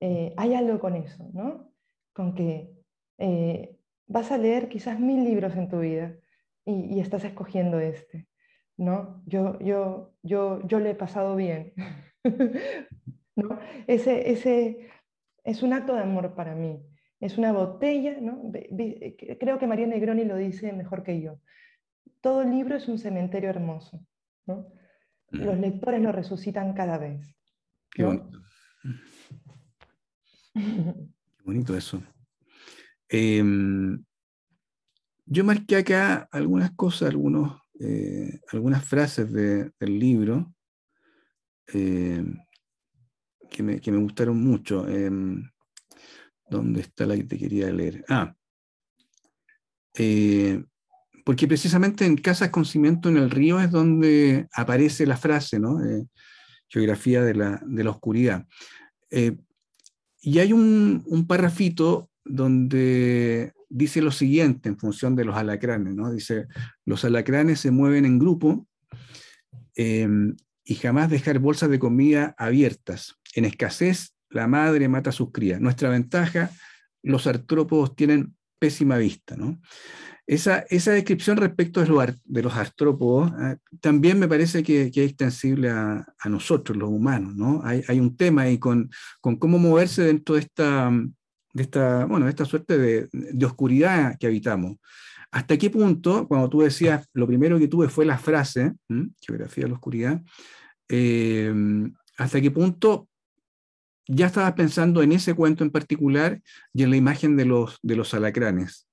[0.00, 1.72] eh, hay algo con eso, ¿no?
[2.12, 2.70] con que
[3.18, 6.16] eh, vas a leer quizás mil libros en tu vida,
[6.64, 8.28] y, estás escogiendo este,
[8.76, 9.22] ¿no?
[9.26, 11.72] Yo, yo, yo, yo le he pasado bien,
[13.36, 13.58] ¿no?
[13.86, 14.88] Ese, ese
[15.44, 16.82] es un acto de amor para mí,
[17.20, 18.52] es una botella, ¿no?
[19.38, 21.40] Creo que María Negroni lo dice mejor que yo.
[22.20, 24.04] Todo libro es un cementerio hermoso,
[24.46, 24.72] ¿no?
[25.30, 25.60] Los mm.
[25.60, 27.36] lectores lo resucitan cada vez.
[27.90, 28.40] Qué bonito.
[30.54, 32.02] Qué bonito eso.
[33.08, 33.42] Eh,
[35.30, 40.52] yo marqué acá algunas cosas, algunos, eh, algunas frases de, del libro
[41.72, 42.24] eh,
[43.48, 44.88] que, me, que, me, gustaron mucho.
[44.88, 45.08] Eh,
[46.48, 48.04] ¿Dónde está la que te quería leer?
[48.08, 48.34] Ah,
[49.94, 50.64] eh,
[51.24, 55.78] porque precisamente en Casas con Cimiento en el Río es donde aparece la frase, ¿no?
[56.68, 58.48] Geografía de la, de la oscuridad.
[60.22, 66.12] y hay un, un parrafito donde dice lo siguiente en función de los alacranes, ¿no?
[66.12, 66.46] Dice,
[66.84, 68.66] los alacranes se mueven en grupo
[69.76, 73.14] em, y jamás dejar bolsas de comida abiertas.
[73.34, 75.60] En escasez, la madre mata a sus crías.
[75.60, 76.50] Nuestra ventaja,
[77.02, 79.60] los artrópodos tienen pésima vista, ¿no?
[80.26, 84.96] Esa, esa descripción respecto de los, de los artrópodos ah, también me parece que, es
[84.96, 87.62] extensible a, a, nosotros, los humanos, ¿no?
[87.64, 88.90] Hay, hay un tema ahí con,
[89.20, 90.92] con cómo moverse dentro de esta
[91.52, 94.76] de esta, bueno, esta suerte de, de, oscuridad que habitamos.
[95.30, 98.72] ¿Hasta qué punto, cuando tú decías, lo primero que tuve fue la frase,
[99.20, 100.22] geografía de la oscuridad,
[100.88, 101.52] eh,
[102.18, 103.08] hasta qué punto
[104.08, 106.40] ya estabas pensando en ese cuento en particular
[106.74, 108.88] y en la imagen de los, de los alacranes?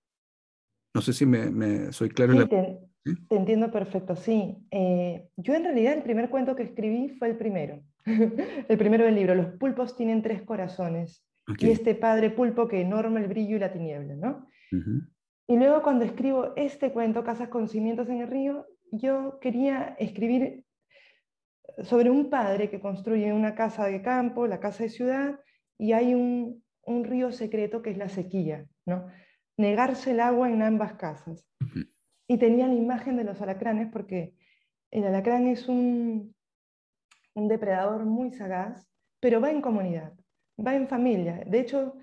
[0.94, 2.34] No sé si me, me soy claro.
[2.34, 2.80] Sí, te,
[3.28, 4.56] te, entiendo perfecto, sí.
[4.72, 9.16] Eh, yo en realidad el primer cuento que escribí fue el primero, el primero del
[9.16, 11.27] libro, Los pulpos tienen tres corazones.
[11.60, 14.48] Y este padre pulpo que enorme el brillo y la tiniebla, ¿no?
[15.48, 20.66] Y luego cuando escribo este cuento, Casas con cimientos en el río, yo quería escribir
[21.84, 25.40] sobre un padre que construye una casa de campo, la casa de ciudad,
[25.78, 29.08] y hay un, un río secreto que es la sequía, ¿no?
[29.58, 31.48] Negarse el agua en ambas casas.
[32.28, 34.36] Y tenía la imagen de los alacranes porque
[34.92, 36.36] el alacrán es un,
[37.36, 38.88] un depredador muy sagaz
[39.20, 40.14] pero va en comunidad,
[40.58, 41.44] va en familia.
[41.46, 41.96] De hecho,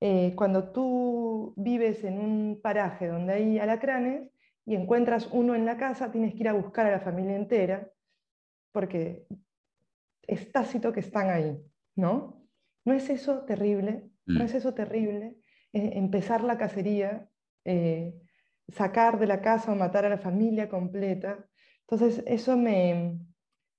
[0.00, 4.30] eh, cuando tú vives en un paraje donde hay alacranes
[4.64, 7.90] y encuentras uno en la casa, tienes que ir a buscar a la familia entera,
[8.72, 9.26] porque
[10.26, 11.60] es tácito que están ahí,
[11.96, 12.46] ¿no?
[12.84, 14.10] ¿No es eso terrible?
[14.26, 14.46] ¿No mm.
[14.46, 15.36] es eso terrible?
[15.72, 17.28] Eh, empezar la cacería,
[17.64, 18.14] eh,
[18.68, 21.46] sacar de la casa o matar a la familia completa.
[21.80, 23.18] Entonces, eso me,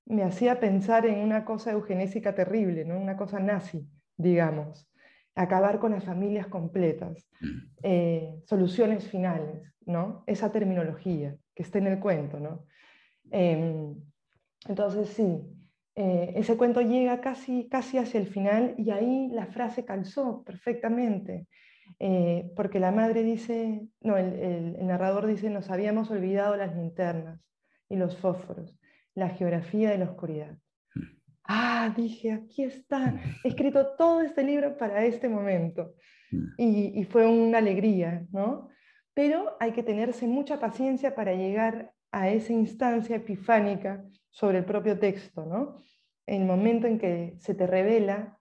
[0.05, 2.99] me hacía pensar en una cosa eugenésica terrible, ¿no?
[2.99, 3.88] una cosa nazi,
[4.22, 4.88] digamos.
[5.36, 7.57] Acabar con las familias completas, mm.
[7.84, 10.24] eh, soluciones finales, ¿no?
[10.28, 12.39] esa terminología que está en el cuento.
[12.39, 12.65] ¿no?
[13.32, 13.95] Em,
[14.67, 15.41] entonces, sí,
[15.95, 21.47] eh, ese cuento llega casi, casi hacia el final y ahí la frase calzó perfectamente.
[21.99, 27.39] Eh, porque la madre dice, no, el, narrador dice, nos habíamos olvidado las linternas
[27.89, 28.76] y los fósforos,
[29.13, 30.57] la geografía de la oscuridad.
[31.43, 31.53] Mm.
[31.53, 35.93] Ah, dije, aquí está, he escrito todo este libro para este momento.
[36.31, 36.47] Mm.
[36.57, 38.69] Y, y fue una alegría, ¿no?
[39.13, 44.97] Pero hay que tenerse mucha paciencia para llegar a esa instancia epifánica sobre el propio
[44.99, 45.83] texto, ¿no?
[46.25, 48.37] El momento en que se te revela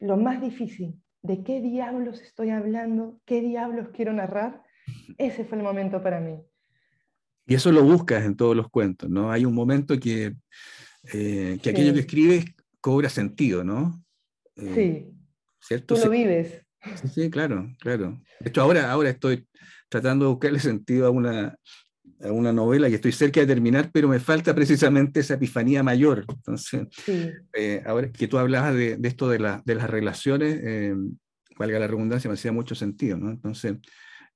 [0.00, 4.62] lo más difícil, de qué diablos estoy hablando, qué diablos quiero narrar,
[5.16, 6.40] ese fue el momento para mí.
[7.46, 9.30] Y eso lo buscas en todos los cuentos, ¿no?
[9.30, 10.34] Hay un momento que,
[11.12, 12.44] eh, que aquello que escribes
[12.80, 14.04] cobra sentido, ¿no?
[14.56, 15.14] Eh, sí.
[15.60, 15.94] ¿Cierto?
[15.94, 16.62] Tú lo vives.
[16.96, 18.20] Sí, sí, claro, claro.
[18.40, 19.46] De hecho, ahora, ahora estoy
[19.88, 21.56] tratando de buscarle sentido a una,
[22.20, 26.24] a una novela que estoy cerca de terminar, pero me falta precisamente esa epifanía mayor.
[26.28, 26.88] Entonces,
[27.54, 30.94] eh, ahora que tú hablabas de, esto de, de, las relaciones, eh,
[31.58, 33.30] valga la redundancia, me hacía mucho sentido, ¿no?
[33.30, 33.76] Entonces,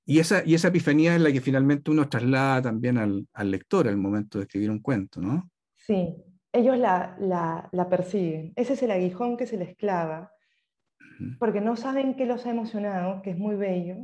[0.07, 3.89] y esa, y esa epifanía es la que finalmente uno traslada también al, al lector
[3.89, 5.51] al momento de escribir un cuento, ¿no?
[5.77, 6.15] Sí,
[6.53, 8.53] ellos la, la, la persiguen.
[8.57, 10.33] Ese es el aguijón que se les clava,
[11.39, 13.97] porque no saben qué los ha emocionado, que es muy bello,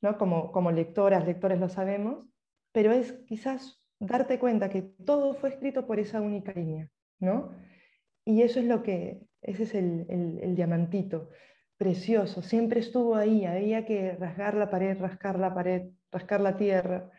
[0.00, 0.18] ¿no?
[0.18, 2.26] Como, como lectoras, lectores lo sabemos,
[2.72, 7.50] pero es quizás darte cuenta que todo fue escrito por esa única línea, ¿no?
[8.24, 11.30] Y eso es lo que, ese es el, diamantito,
[11.76, 17.10] precioso, siempre estuvo ahí, había que rasgar la pared, rascar la pared, rascar la tierra,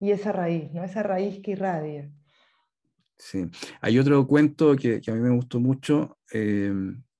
[0.00, 0.84] y esa raíz, ¿no?
[0.84, 2.10] Esa raíz que irradia.
[3.18, 3.46] Sí,
[3.80, 6.72] hay otro cuento que, a mí me gustó mucho, eh,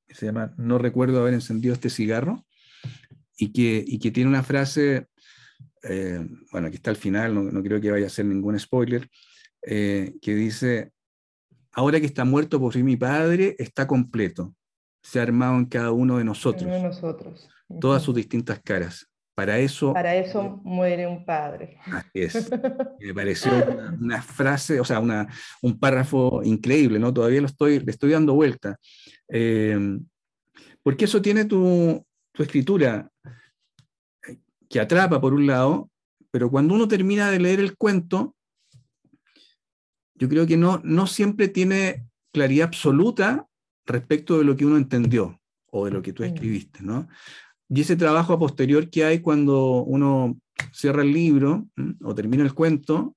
[0.09, 2.45] se llama No recuerdo haber encendido este cigarro,
[3.37, 5.09] y que, y que tiene una frase
[5.85, 9.09] eh, bueno, aquí está al final, no, creo que vaya a ser ningún spoiler,
[9.63, 10.93] eh, que dice,
[11.73, 14.55] ahora que está muerto por fin mi padre, está completo,
[15.03, 17.49] se ha armado en cada uno de nosotros, nosotros.
[17.81, 19.11] todas sus distintas caras.
[19.35, 21.79] Para eso, Para eso muere un padre.
[21.87, 22.51] Así es.
[23.01, 23.51] Me pareció
[24.01, 25.27] una, frase, o sea, una,
[25.61, 27.13] un párrafo increíble, ¿no?
[27.13, 28.79] Todavía lo estoy, le estoy dando vuelta.
[29.29, 29.99] Eh,
[30.83, 33.11] porque eso tiene tu, tu escritura
[34.69, 35.91] que atrapa por un lado,
[36.31, 38.35] pero cuando uno termina de leer el cuento,
[40.15, 43.49] yo creo que no, no siempre tiene claridad absoluta
[43.87, 47.09] respecto de lo que uno entendió o de lo que tú escribiste, ¿no?
[47.69, 50.39] Y ese trabajo a posterior que hay cuando uno
[50.73, 51.67] cierra el libro
[52.03, 53.17] o termina el cuento,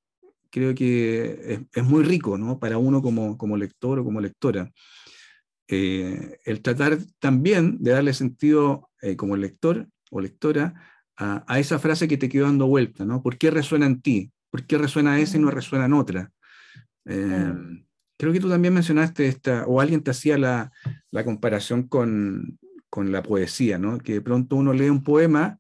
[0.50, 2.60] creo que es, muy rico, ¿no?
[2.60, 4.72] Para uno como, como lector o como lectora.
[5.68, 10.74] Eh, el tratar también de darle sentido eh, como lector o lectora
[11.18, 13.22] a, esa frase que te quedó dando vuelta, ¿no?
[13.22, 14.32] ¿Por qué resuena en ti?
[14.50, 16.32] ¿Por qué resuena esa y no resuena en otra?
[17.06, 17.54] Eh,
[18.18, 20.72] creo que tú también mencionaste esta, o alguien te hacía la,
[21.12, 22.60] la comparación con,
[22.90, 23.98] con, la poesía, ¿no?
[23.98, 25.60] Que de pronto uno lee un poema,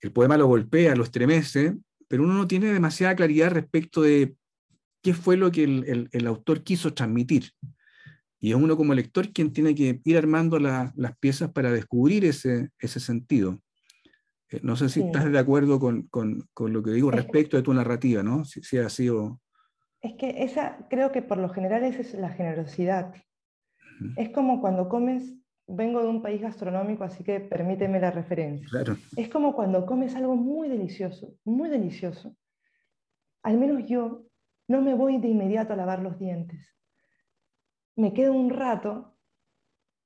[0.00, 1.76] el poema lo golpea, lo estremece,
[2.08, 4.34] pero uno no tiene demasiada claridad respecto de
[5.02, 7.50] qué fue lo que el, el, autor quiso transmitir.
[8.38, 12.70] Y es uno como lector quien tiene que ir armando las piezas para descubrir ese,
[12.78, 13.60] ese sentido.
[14.50, 17.62] Eh, no sé si estás de acuerdo con, con, con, lo que digo respecto de
[17.62, 18.44] tu narrativa, ¿no?
[18.44, 19.40] Si, si ha sido...
[20.00, 23.14] Es que esa, creo que por lo general esa es la generosidad.
[24.16, 25.34] Es como cuando comes,
[25.74, 28.66] vengo de un país gastronómico, así que permíteme la referencia.
[28.68, 28.96] Claro.
[29.16, 32.36] Es como cuando comes algo muy delicioso, muy delicioso.
[33.42, 34.26] Al menos yo
[34.68, 36.76] no me voy de inmediato a lavar los dientes.
[37.96, 39.16] Me quedo un rato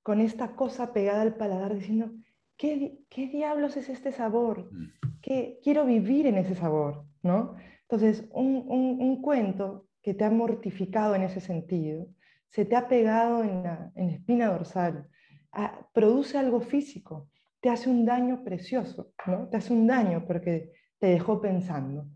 [0.03, 2.13] con esta cosa pegada al paladar diciendo,
[2.57, 4.71] ¿qué, diablos es este sabor?
[4.73, 4.93] Mm.
[5.21, 7.57] ¿Qué, quiero vivir en ese sabor, ¿no?
[7.83, 12.07] Entonces, un, cuento que te ha mortificado en ese sentido,
[12.49, 15.09] se te ha pegado en la, espina dorsal,
[15.93, 17.29] produce algo físico,
[17.61, 19.49] te hace un daño precioso, ¿no?
[19.49, 22.07] Te hace un daño porque te dejó pensando.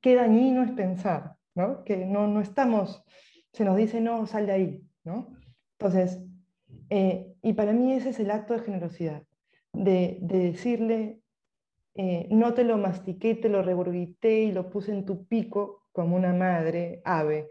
[0.00, 1.84] Qué dañino es pensar, ¿no?
[1.84, 3.04] Que no, no estamos,
[3.52, 5.28] se nos dice, no, sal de ahí, ¿no?
[5.78, 6.22] Entonces,
[6.90, 9.22] Eh, y para mí ese es el acto de generosidad,
[9.72, 11.20] de, decirle,
[11.94, 16.16] eh, no te lo mastiqué, te lo reborguité y lo puse en tu pico como
[16.16, 17.50] una madre ave,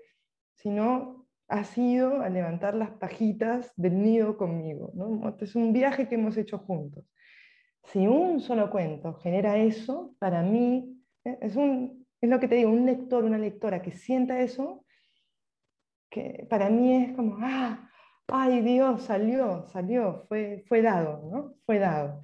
[0.56, 4.92] sino has ido a levantar las pajitas del nido conmigo.
[4.96, 5.36] ¿no?
[5.40, 7.06] Es un viaje que hemos hecho juntos.
[7.84, 12.56] Si un solo cuento genera eso, para mí eh, es, un, es lo que te
[12.56, 14.86] digo, un lector, una lectora que sienta eso,
[16.10, 17.90] que para mí es como, ah,
[18.28, 21.56] ay Dios, salió, salió, fue, fue dado, ¿no?
[21.66, 22.22] Fue dado.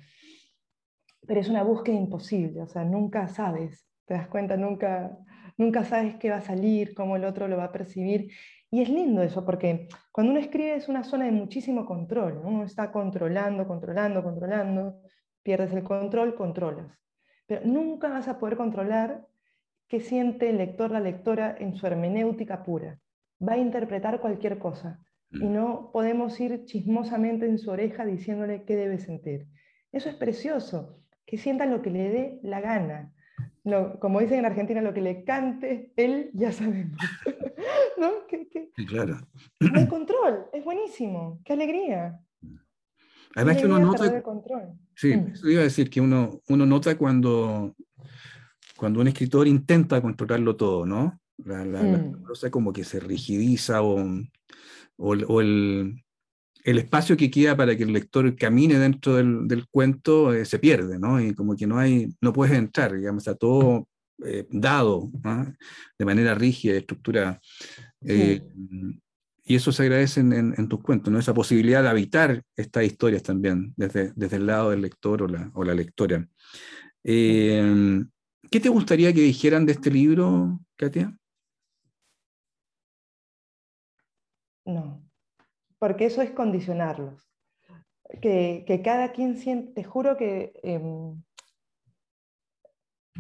[1.27, 5.15] Pero es una búsqueda imposible, o sea, nunca sabes, te das cuenta, nunca,
[5.57, 8.31] nunca sabes qué va a salir, cómo el otro lo va a percibir.
[8.73, 12.63] Y es lindo eso, porque cuando uno escribe es una zona de muchísimo control, uno
[12.63, 15.01] está controlando, controlando, controlando,
[15.43, 16.97] pierdes el control, controlas.
[17.47, 19.27] Pero nunca vas a poder controlar
[19.89, 22.97] qué siente el lector, la lectora en su hermenéutica pura.
[23.45, 25.53] Va a interpretar cualquier cosa y mm.
[25.53, 29.47] no podemos ir chismosamente en su oreja diciéndole qué debe sentir.
[29.91, 33.13] Eso es precioso, que sienta lo que le dé la gana.
[33.99, 36.97] Como dicen en Argentina, lo que le cante, él ya sabemos.
[37.99, 38.11] ¿No?
[38.75, 39.17] Sí, claro.
[39.59, 42.19] El control, es buenísimo, qué alegría.
[43.35, 44.23] Además que uno nota...
[44.95, 45.27] Sí, mm.
[45.33, 47.75] eso iba a decir que uno, uno nota cuando,
[48.75, 51.19] cuando un escritor intenta controlarlo todo, ¿no?
[51.37, 52.23] La, la, mm.
[52.23, 54.03] cosa como que se rigidiza o,
[54.97, 56.03] o, el,
[56.63, 60.59] el, espacio que queda para que el lector camine dentro del, del cuento eh, se
[60.59, 61.21] pierde, ¿no?
[61.21, 63.87] Y como que no hay, no puedes entrar, digamos, está todo
[64.25, 65.09] eh, dado
[65.97, 67.39] de manera rígida, estructurada.
[68.05, 68.41] Eh,
[69.43, 71.19] y eso se agradece en, en, tus cuentos, ¿no?
[71.19, 75.51] Esa posibilidad de habitar estas historias también, desde, desde el lado del lector o la,
[75.53, 76.27] o la lectora.
[77.03, 81.17] ¿Qué te gustaría que dijeran de este libro, Katia?
[84.65, 85.01] No,
[85.81, 87.27] porque eso es condicionarlos.
[88.21, 91.23] Que, cada quien siente, te juro que em,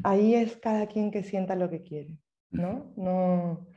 [0.03, 2.19] ahí es cada quien que sienta lo que quiere,
[2.51, 2.93] ¿no?
[2.95, 3.67] No,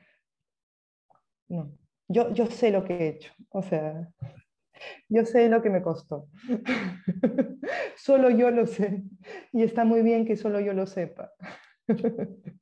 [1.49, 1.79] no.
[2.09, 4.13] Yo, yo sé lo que he hecho, o sea,
[5.09, 6.29] yo sé lo que me costó.
[7.97, 9.03] solo yo lo sé.
[9.55, 11.33] Y está muy bien que solo yo lo sepa.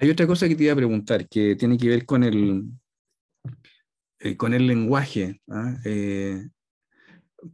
[0.00, 2.64] Hay otra cosa que te iba a preguntar, que tiene que ver con el,
[4.26, 5.76] eh, con el lenguaje, ¿ah?
[5.84, 6.48] eh,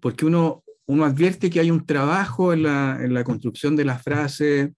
[0.01, 4.03] porque uno, uno advierte que hay un trabajo en la, en la construcción de las
[4.03, 4.71] frases,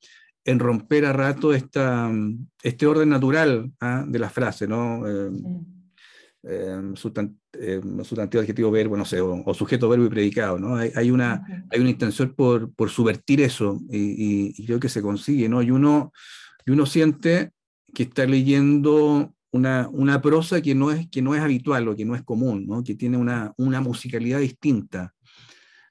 [0.45, 2.11] en romper a rato esta,
[2.65, 4.05] este orden natural ¿ah?
[4.09, 5.07] de la frase, ¿no?
[5.07, 5.31] Eh,
[6.83, 6.97] mm.
[6.97, 10.77] sustantivo, adjetivo, verbo, no sé, o, sujeto, verbo y predicado, ¿no?
[10.77, 15.01] Hay, hay, una, hay una intención por, por subvertir eso y, y, creo que se
[15.01, 15.63] consigue, ¿no?
[15.63, 16.13] Y uno,
[16.67, 17.53] y uno siente
[17.95, 22.17] que está leyendo una, prosa que no, es, que no es habitual o que no
[22.17, 22.83] es común, ¿no?
[22.83, 25.15] que tiene una, musicalidad distinta.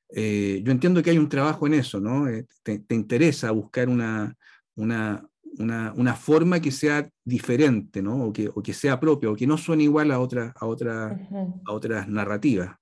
[0.09, 2.27] Eh, yo entiendo que hay un trabajo en eso, ¿no?
[2.27, 4.35] Eh, te, interesa buscar una,
[4.75, 8.25] una, forma que sea diferente, ¿no?
[8.25, 11.17] O que, o que, sea propia, o que no suene igual a, otra, a, otra,
[11.65, 12.75] a otras narrativas.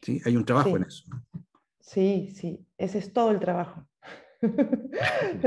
[0.00, 0.22] ¿Sí?
[0.24, 1.04] Hay un trabajo en eso.
[1.80, 3.86] Sí, sí, ese es todo el trabajo.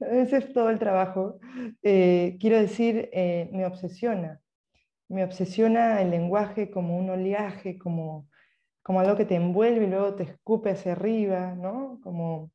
[0.00, 1.38] ese, es todo el trabajo.
[1.82, 4.40] Eh, quiero decir, eh, me obsesiona.
[5.08, 8.28] Me obsesiona el lenguaje como un oleaje, como,
[8.82, 12.00] como algo que te envuelve y luego te escupe hacia arriba, ¿no?
[12.02, 12.50] Como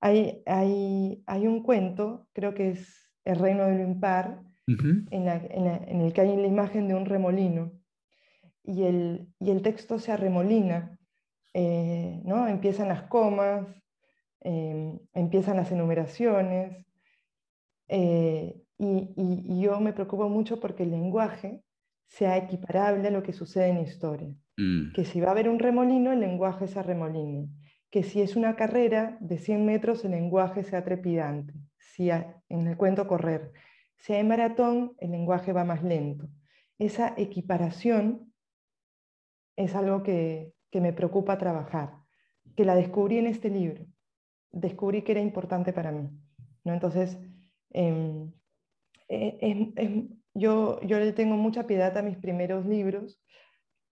[0.00, 6.12] hay, hay, hay un cuento, creo que es El reino de lo impar, en, el
[6.12, 7.72] que hay la imagen de un remolino
[8.64, 10.98] y el, y el texto se arremolina,
[11.52, 12.46] eh, ¿no?
[12.48, 13.66] Empiezan las comas,
[14.44, 16.84] Em, empiezan las enumeraciones,
[17.86, 21.62] eh, y, yo me preocupo mucho porque el lenguaje
[22.06, 24.34] sea equiparable a lo que sucede en historia.
[24.56, 24.92] Mm.
[24.94, 27.48] Que si va a haber un remolino, el lenguaje sea remolino.
[27.90, 31.54] Que si es una carrera de 100 metros, el lenguaje sea trepidante.
[31.78, 33.52] Si en el cuento correr.
[33.96, 36.28] Si hay maratón, el lenguaje va más lento.
[36.78, 38.32] Esa equiparación
[39.54, 41.98] es algo que, que me preocupa trabajar,
[42.56, 43.86] que la descubrí en este libro
[44.52, 46.10] descubrí que era importante para mí.
[46.64, 46.72] ¿no?
[46.72, 47.18] Entonces,
[47.70, 48.32] em,
[49.08, 53.20] e, yo, yo le tengo mucha piedad a mis primeros libros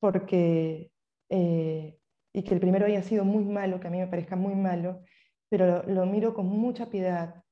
[0.01, 0.91] porque,
[1.31, 1.99] eh,
[2.33, 5.03] y que el primero haya sido muy malo, que a mí me parezca muy malo,
[5.49, 7.43] pero lo, miro con mucha piedad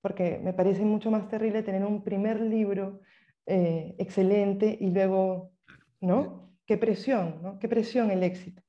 [0.00, 3.00] porque me parece mucho más terrible tener un primer libro
[3.46, 5.52] eh, excelente y luego,
[6.00, 6.54] ¿no?
[6.66, 7.58] Qué presión, ¿no?
[7.58, 8.62] Qué presión el éxito.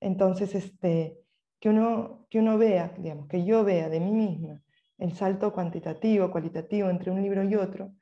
[0.00, 1.18] Entonces, este,
[1.60, 4.62] que uno, que uno vea, digamos, que yo vea de mí misma
[4.98, 7.94] el salto cuantitativo, cualitativo entre un libro y otro,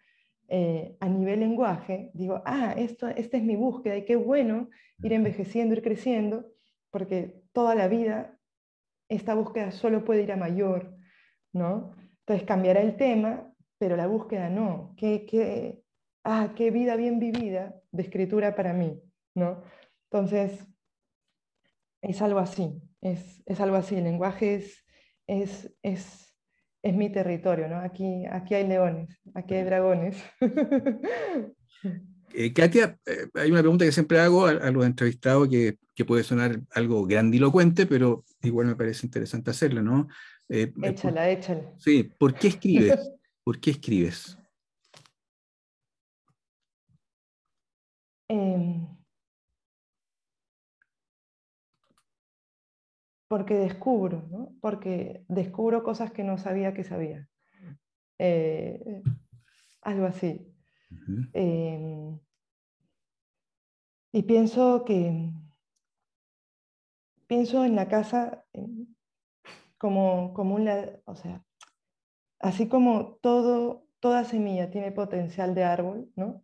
[0.49, 4.69] eh, a nivel lenguaje, digo, ah, esto, esta es mi búsqueda y qué bueno
[5.03, 6.47] ir envejeciendo, ir creciendo,
[6.91, 8.39] porque toda la vida
[9.09, 10.97] esta búsqueda solo puede ir a mayor,
[11.53, 11.95] ¿no?
[12.21, 14.95] Entonces cambiará el tema, pero la búsqueda no.
[14.97, 15.83] ¿Qué, qué,
[16.25, 19.01] ah, qué vida bien vivida de escritura para mí,
[19.35, 19.63] ¿no?
[20.11, 20.67] Entonces,
[22.03, 24.85] es algo así, es, es algo así, el lenguaje es,
[25.27, 26.35] es, es,
[26.83, 27.81] es mi territorio, ¿no?
[27.81, 30.17] Aquí, aquí hay leones, aquí hay dragones.
[32.35, 36.23] Eh, Katia, eh, hay una pregunta que siempre hago a, los entrevistados que, que, puede
[36.23, 40.09] sonar algo grandilocuente, pero igual me parece interesante hacerlo, ¿no?
[40.49, 41.73] Eh, échala, échala.
[41.79, 43.11] Sí, ¿por qué escribes?
[43.45, 44.37] ¿Por qué escribes?
[48.29, 48.87] Em,
[53.29, 54.53] porque descubro, ¿no?
[54.61, 57.29] Porque descubro cosas que no sabía que sabía.
[58.19, 59.03] Eh,
[59.83, 60.53] algo así.
[61.33, 62.19] Em,
[64.13, 65.31] y pienso que
[67.27, 68.45] pienso en la casa
[69.79, 70.69] como, como un,
[71.05, 71.45] o sea,
[72.39, 76.43] así como todo, toda semilla tiene potencial de árbol, ¿no?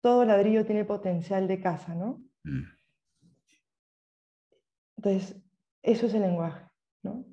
[0.00, 2.22] Todo ladrillo tiene potencial de casa, ¿no?
[2.44, 2.62] Mm.
[5.04, 5.36] Entonces,
[5.82, 6.64] eso es el lenguaje,
[7.02, 7.24] ¿no?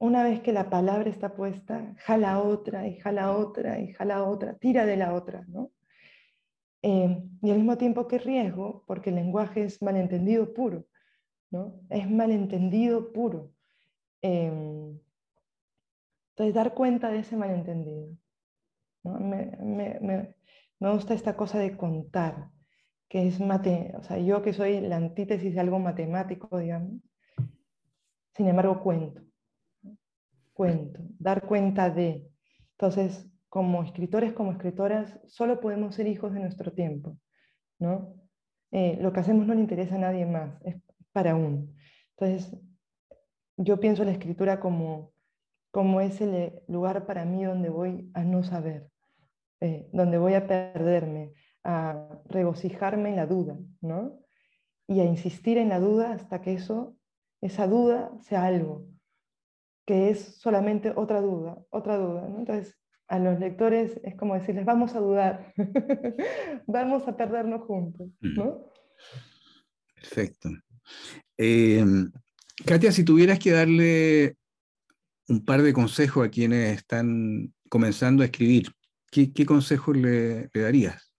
[0.00, 4.56] Una vez que la palabra está puesta, jala otra y jala otra y jala otra,
[4.58, 5.70] tira de la otra, ¿no?
[6.82, 10.86] Eh, y al mismo tiempo que riesgo, porque el lenguaje es malentendido puro,
[11.52, 11.80] ¿no?
[11.88, 13.52] Es malentendido puro.
[14.20, 14.98] Em,
[16.30, 18.08] entonces, dar cuenta de ese malentendido.
[19.04, 19.20] ¿no?
[19.20, 20.34] Me, me, me,
[20.80, 22.50] me, gusta esta cosa de contar,
[23.12, 27.02] que es mate, o sea, yo que soy la antítesis de algo matemático, digamos,
[28.34, 29.20] sin embargo cuento,
[30.54, 32.26] cuento, dar cuenta de.
[32.70, 37.18] Entonces, como escritores, como escritoras, solo podemos ser hijos de nuestro tiempo,
[37.78, 38.14] ¿no?
[38.70, 40.76] Eh, lo que hacemos no le interesa a nadie más, es
[41.12, 41.68] para uno.
[42.16, 42.58] Entonces,
[43.58, 45.12] yo pienso la escritura como,
[45.70, 48.88] como ese lugar para mí donde voy a no saber,
[49.60, 51.34] eh, donde voy a perderme,
[51.64, 54.18] a regocijarme en la duda, ¿no?
[54.88, 56.96] Y a insistir en la duda hasta que eso,
[57.40, 58.86] esa duda sea algo,
[59.86, 64.94] que es solamente otra duda, otra duda, Entonces, a los lectores es como decirles, vamos
[64.94, 65.52] a dudar,
[66.66, 68.72] vamos a perdernos juntos, ¿no?
[69.94, 70.48] Perfecto.
[71.36, 71.84] Eh,
[72.64, 74.36] Katia, si tuvieras que darle
[75.28, 78.72] un par de consejos a quienes están comenzando a escribir,
[79.10, 81.11] ¿qué, consejos le, darías?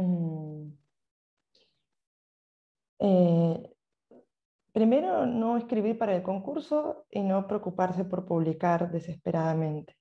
[0.00, 0.72] Mm.
[3.00, 3.70] Eh,
[4.72, 9.96] primero, no escribir para el concurso y no preocuparse por publicar desesperadamente.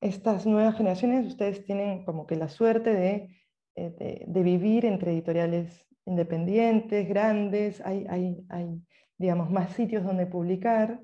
[0.00, 3.36] Estas nuevas generaciones, ustedes tienen como que la suerte de,
[3.76, 8.82] eh, de vivir entre editoriales independientes, grandes, hay, hay, hay,
[9.18, 11.00] digamos, más sitios donde publicar,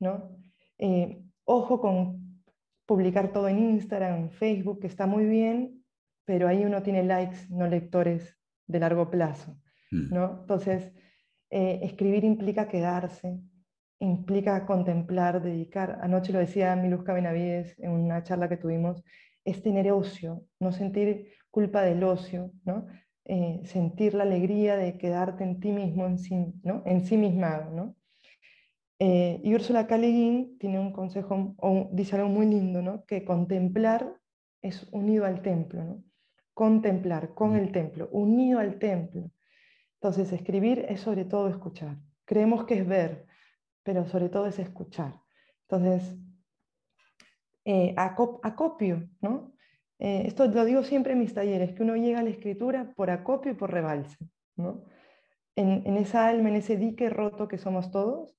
[0.00, 0.36] ¿no?
[0.78, 2.42] Eh, ojo con
[2.86, 5.81] publicar todo en Instagram, Facebook, que está muy bien,
[6.24, 9.58] pero ahí uno tiene likes, no lectores de largo plazo,
[9.90, 10.14] mm.
[10.14, 10.40] ¿no?
[10.40, 10.92] Entonces,
[11.50, 13.40] eh, escribir implica quedarse,
[13.98, 15.98] implica contemplar, dedicar.
[16.02, 19.04] Anoche lo decía Miluska Benavides en una charla que tuvimos,
[19.44, 22.86] es tener ocio, no sentir culpa del ocio, ¿no?
[23.24, 26.82] Eh, sentir la alegría de quedarte en ti mismo, en sí, ¿no?
[26.84, 27.68] en sí misma.
[27.72, 27.94] ¿no?
[28.98, 29.96] Eh, y Úrsula K.
[29.96, 33.04] tiene un consejo, o dice algo muy lindo, ¿no?
[33.04, 34.16] que contemplar
[34.60, 35.84] es unido al templo.
[35.84, 36.04] ¿no?
[36.54, 39.30] Contemplar con el templo, unido al templo.
[39.94, 41.96] Entonces, escribir es sobre todo escuchar.
[42.24, 43.26] Creemos que es ver,
[43.82, 45.14] pero sobre todo es escuchar.
[45.68, 46.16] Entonces,
[47.64, 49.52] eh, acopio, ¿no?
[50.04, 53.08] Eh, esto lo digo siempre en mis talleres, que uno llega a la escritura por
[53.10, 54.18] acopio y por rebalse.
[54.56, 54.82] ¿no?
[55.54, 58.36] En, esa alma, en ese dique roto que somos todos,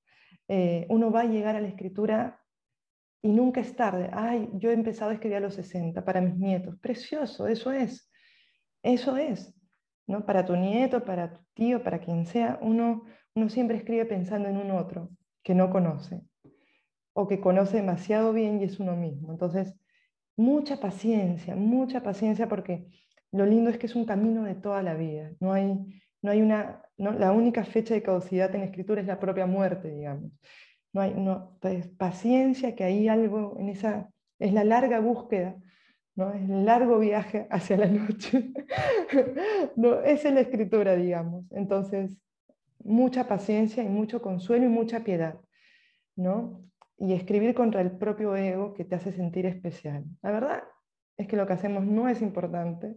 [0.49, 2.42] eh, uno va a llegar a la escritura
[3.23, 4.09] y nunca es tarde.
[4.11, 6.77] Ay, yo he empezado a escribir a los 60 para mis nietos.
[6.79, 8.11] Precioso, eso es.
[8.83, 9.55] Eso es.
[10.07, 10.25] ¿no?
[10.25, 14.57] Para tu nieto, para tu tío, para quien sea, uno, uno siempre escribe pensando en
[14.57, 15.09] un otro
[15.41, 16.21] que no conoce
[17.13, 19.31] o que conoce demasiado bien y es uno mismo.
[19.31, 19.73] Entonces,
[20.35, 22.87] mucha paciencia, mucha paciencia porque
[23.31, 25.31] lo lindo es que es un camino de toda la vida.
[25.39, 25.79] No hay,
[26.21, 30.31] no hay una, la única fecha de caducidad en escritura es la propia muerte, digamos.
[30.93, 35.55] No hay, no, pues, paciencia, que hay algo en esa, es la larga búsqueda,
[36.15, 36.31] ¿no?
[36.33, 38.53] es el largo viaje hacia la noche.
[39.75, 41.45] no, esa es la escritura, digamos.
[41.51, 42.17] Entonces,
[42.83, 45.39] mucha paciencia y mucho consuelo y mucha piedad.
[46.15, 46.63] ¿no?
[46.97, 50.05] y escribir contra el propio ego que te hace sentir especial.
[50.21, 50.63] La verdad
[51.17, 52.95] es que lo que hacemos no es importante.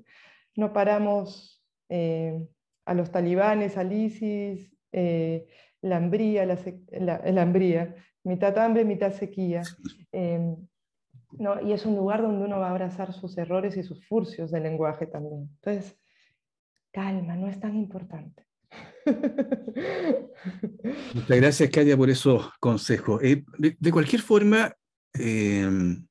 [0.55, 2.47] No paramos eh,
[2.85, 5.47] a los talibanes, al ISIS, eh,
[5.83, 9.63] la hambría, la, hambría, mitad hambre, mitad sequía.
[10.13, 10.57] Em,
[11.33, 11.61] ¿no?
[11.61, 14.65] Y es un lugar donde uno va a abrazar sus errores y sus furcios del
[14.65, 15.49] lenguaje también.
[15.57, 15.97] Entonces,
[16.93, 18.45] calma, no es tan importante.
[21.15, 23.23] Muchas gracias, Katia, por esos consejos.
[23.23, 24.75] Eh, de, cualquier forma,
[25.15, 26.07] em,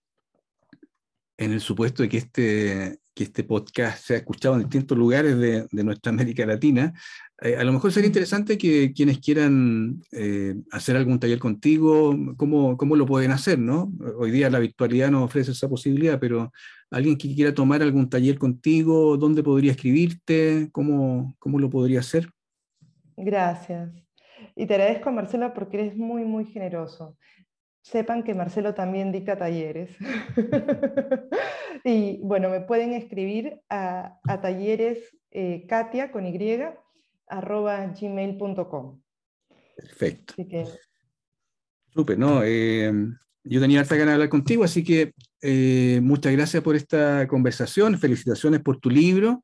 [1.38, 5.66] en el supuesto de que este, que este podcast sea escuchado en distintos lugares de,
[5.72, 6.94] de nuestra América Latina,
[7.42, 12.78] eh, a lo mejor sería interesante que quienes quieran eh, hacer algún taller contigo, ¿cómo,
[12.78, 13.60] ¿cómo, lo pueden hacer?
[13.60, 13.92] ¿no?
[14.18, 16.54] Hoy día la virtualidad nos ofrece esa posibilidad, pero
[16.92, 20.70] alguien que quiera tomar algún taller contigo, ¿dónde podría escribirte?
[20.72, 22.30] ¿Cómo, cómo lo podría hacer?
[23.18, 23.92] Gracias.
[24.56, 27.18] Y te agradezco, Marcelo, porque eres muy, muy generoso.
[27.86, 29.92] Sepan que Marcelo también dicta talleres.
[31.84, 36.60] y bueno, me pueden escribir a, talleres eh, Katia con Y
[37.28, 39.02] arroba gmail.com.
[39.76, 40.34] Perfecto.
[41.94, 42.42] Súper, ¿no?
[42.44, 42.92] Eh,
[43.44, 45.14] yo tenía harta ganas de hablar contigo, así que
[45.44, 49.44] eh, muchas gracias por esta conversación, felicitaciones por tu libro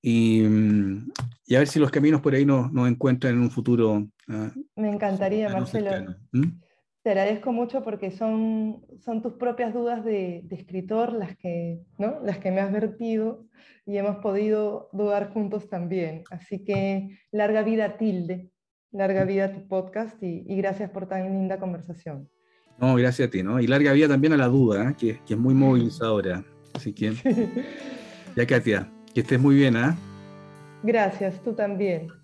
[0.00, 4.08] y, a ver si los caminos por ahí nos, encuentran en un futuro.
[4.28, 6.16] Ah, Me encantaría, Marcelo.
[6.32, 6.71] ¿Mm?
[7.02, 12.20] Te agradezco mucho porque son, son tus propias dudas de, de, escritor las que, ¿no?
[12.22, 13.44] las que me has vertido
[13.84, 16.22] y hemos podido dudar juntos también.
[16.30, 18.50] Así que larga vida tilde,
[18.92, 22.28] larga vida tu podcast y, gracias por tan linda conversación.
[22.78, 23.58] No, gracias a ti, ¿no?
[23.58, 24.94] Y larga vida también a la duda, ¿eh?
[24.96, 26.44] que, que, es muy movilizadora.
[26.72, 27.14] Así que,
[28.36, 29.96] ya Katia, que estés muy bien, ¿ah?
[30.84, 32.21] Gracias, tú también.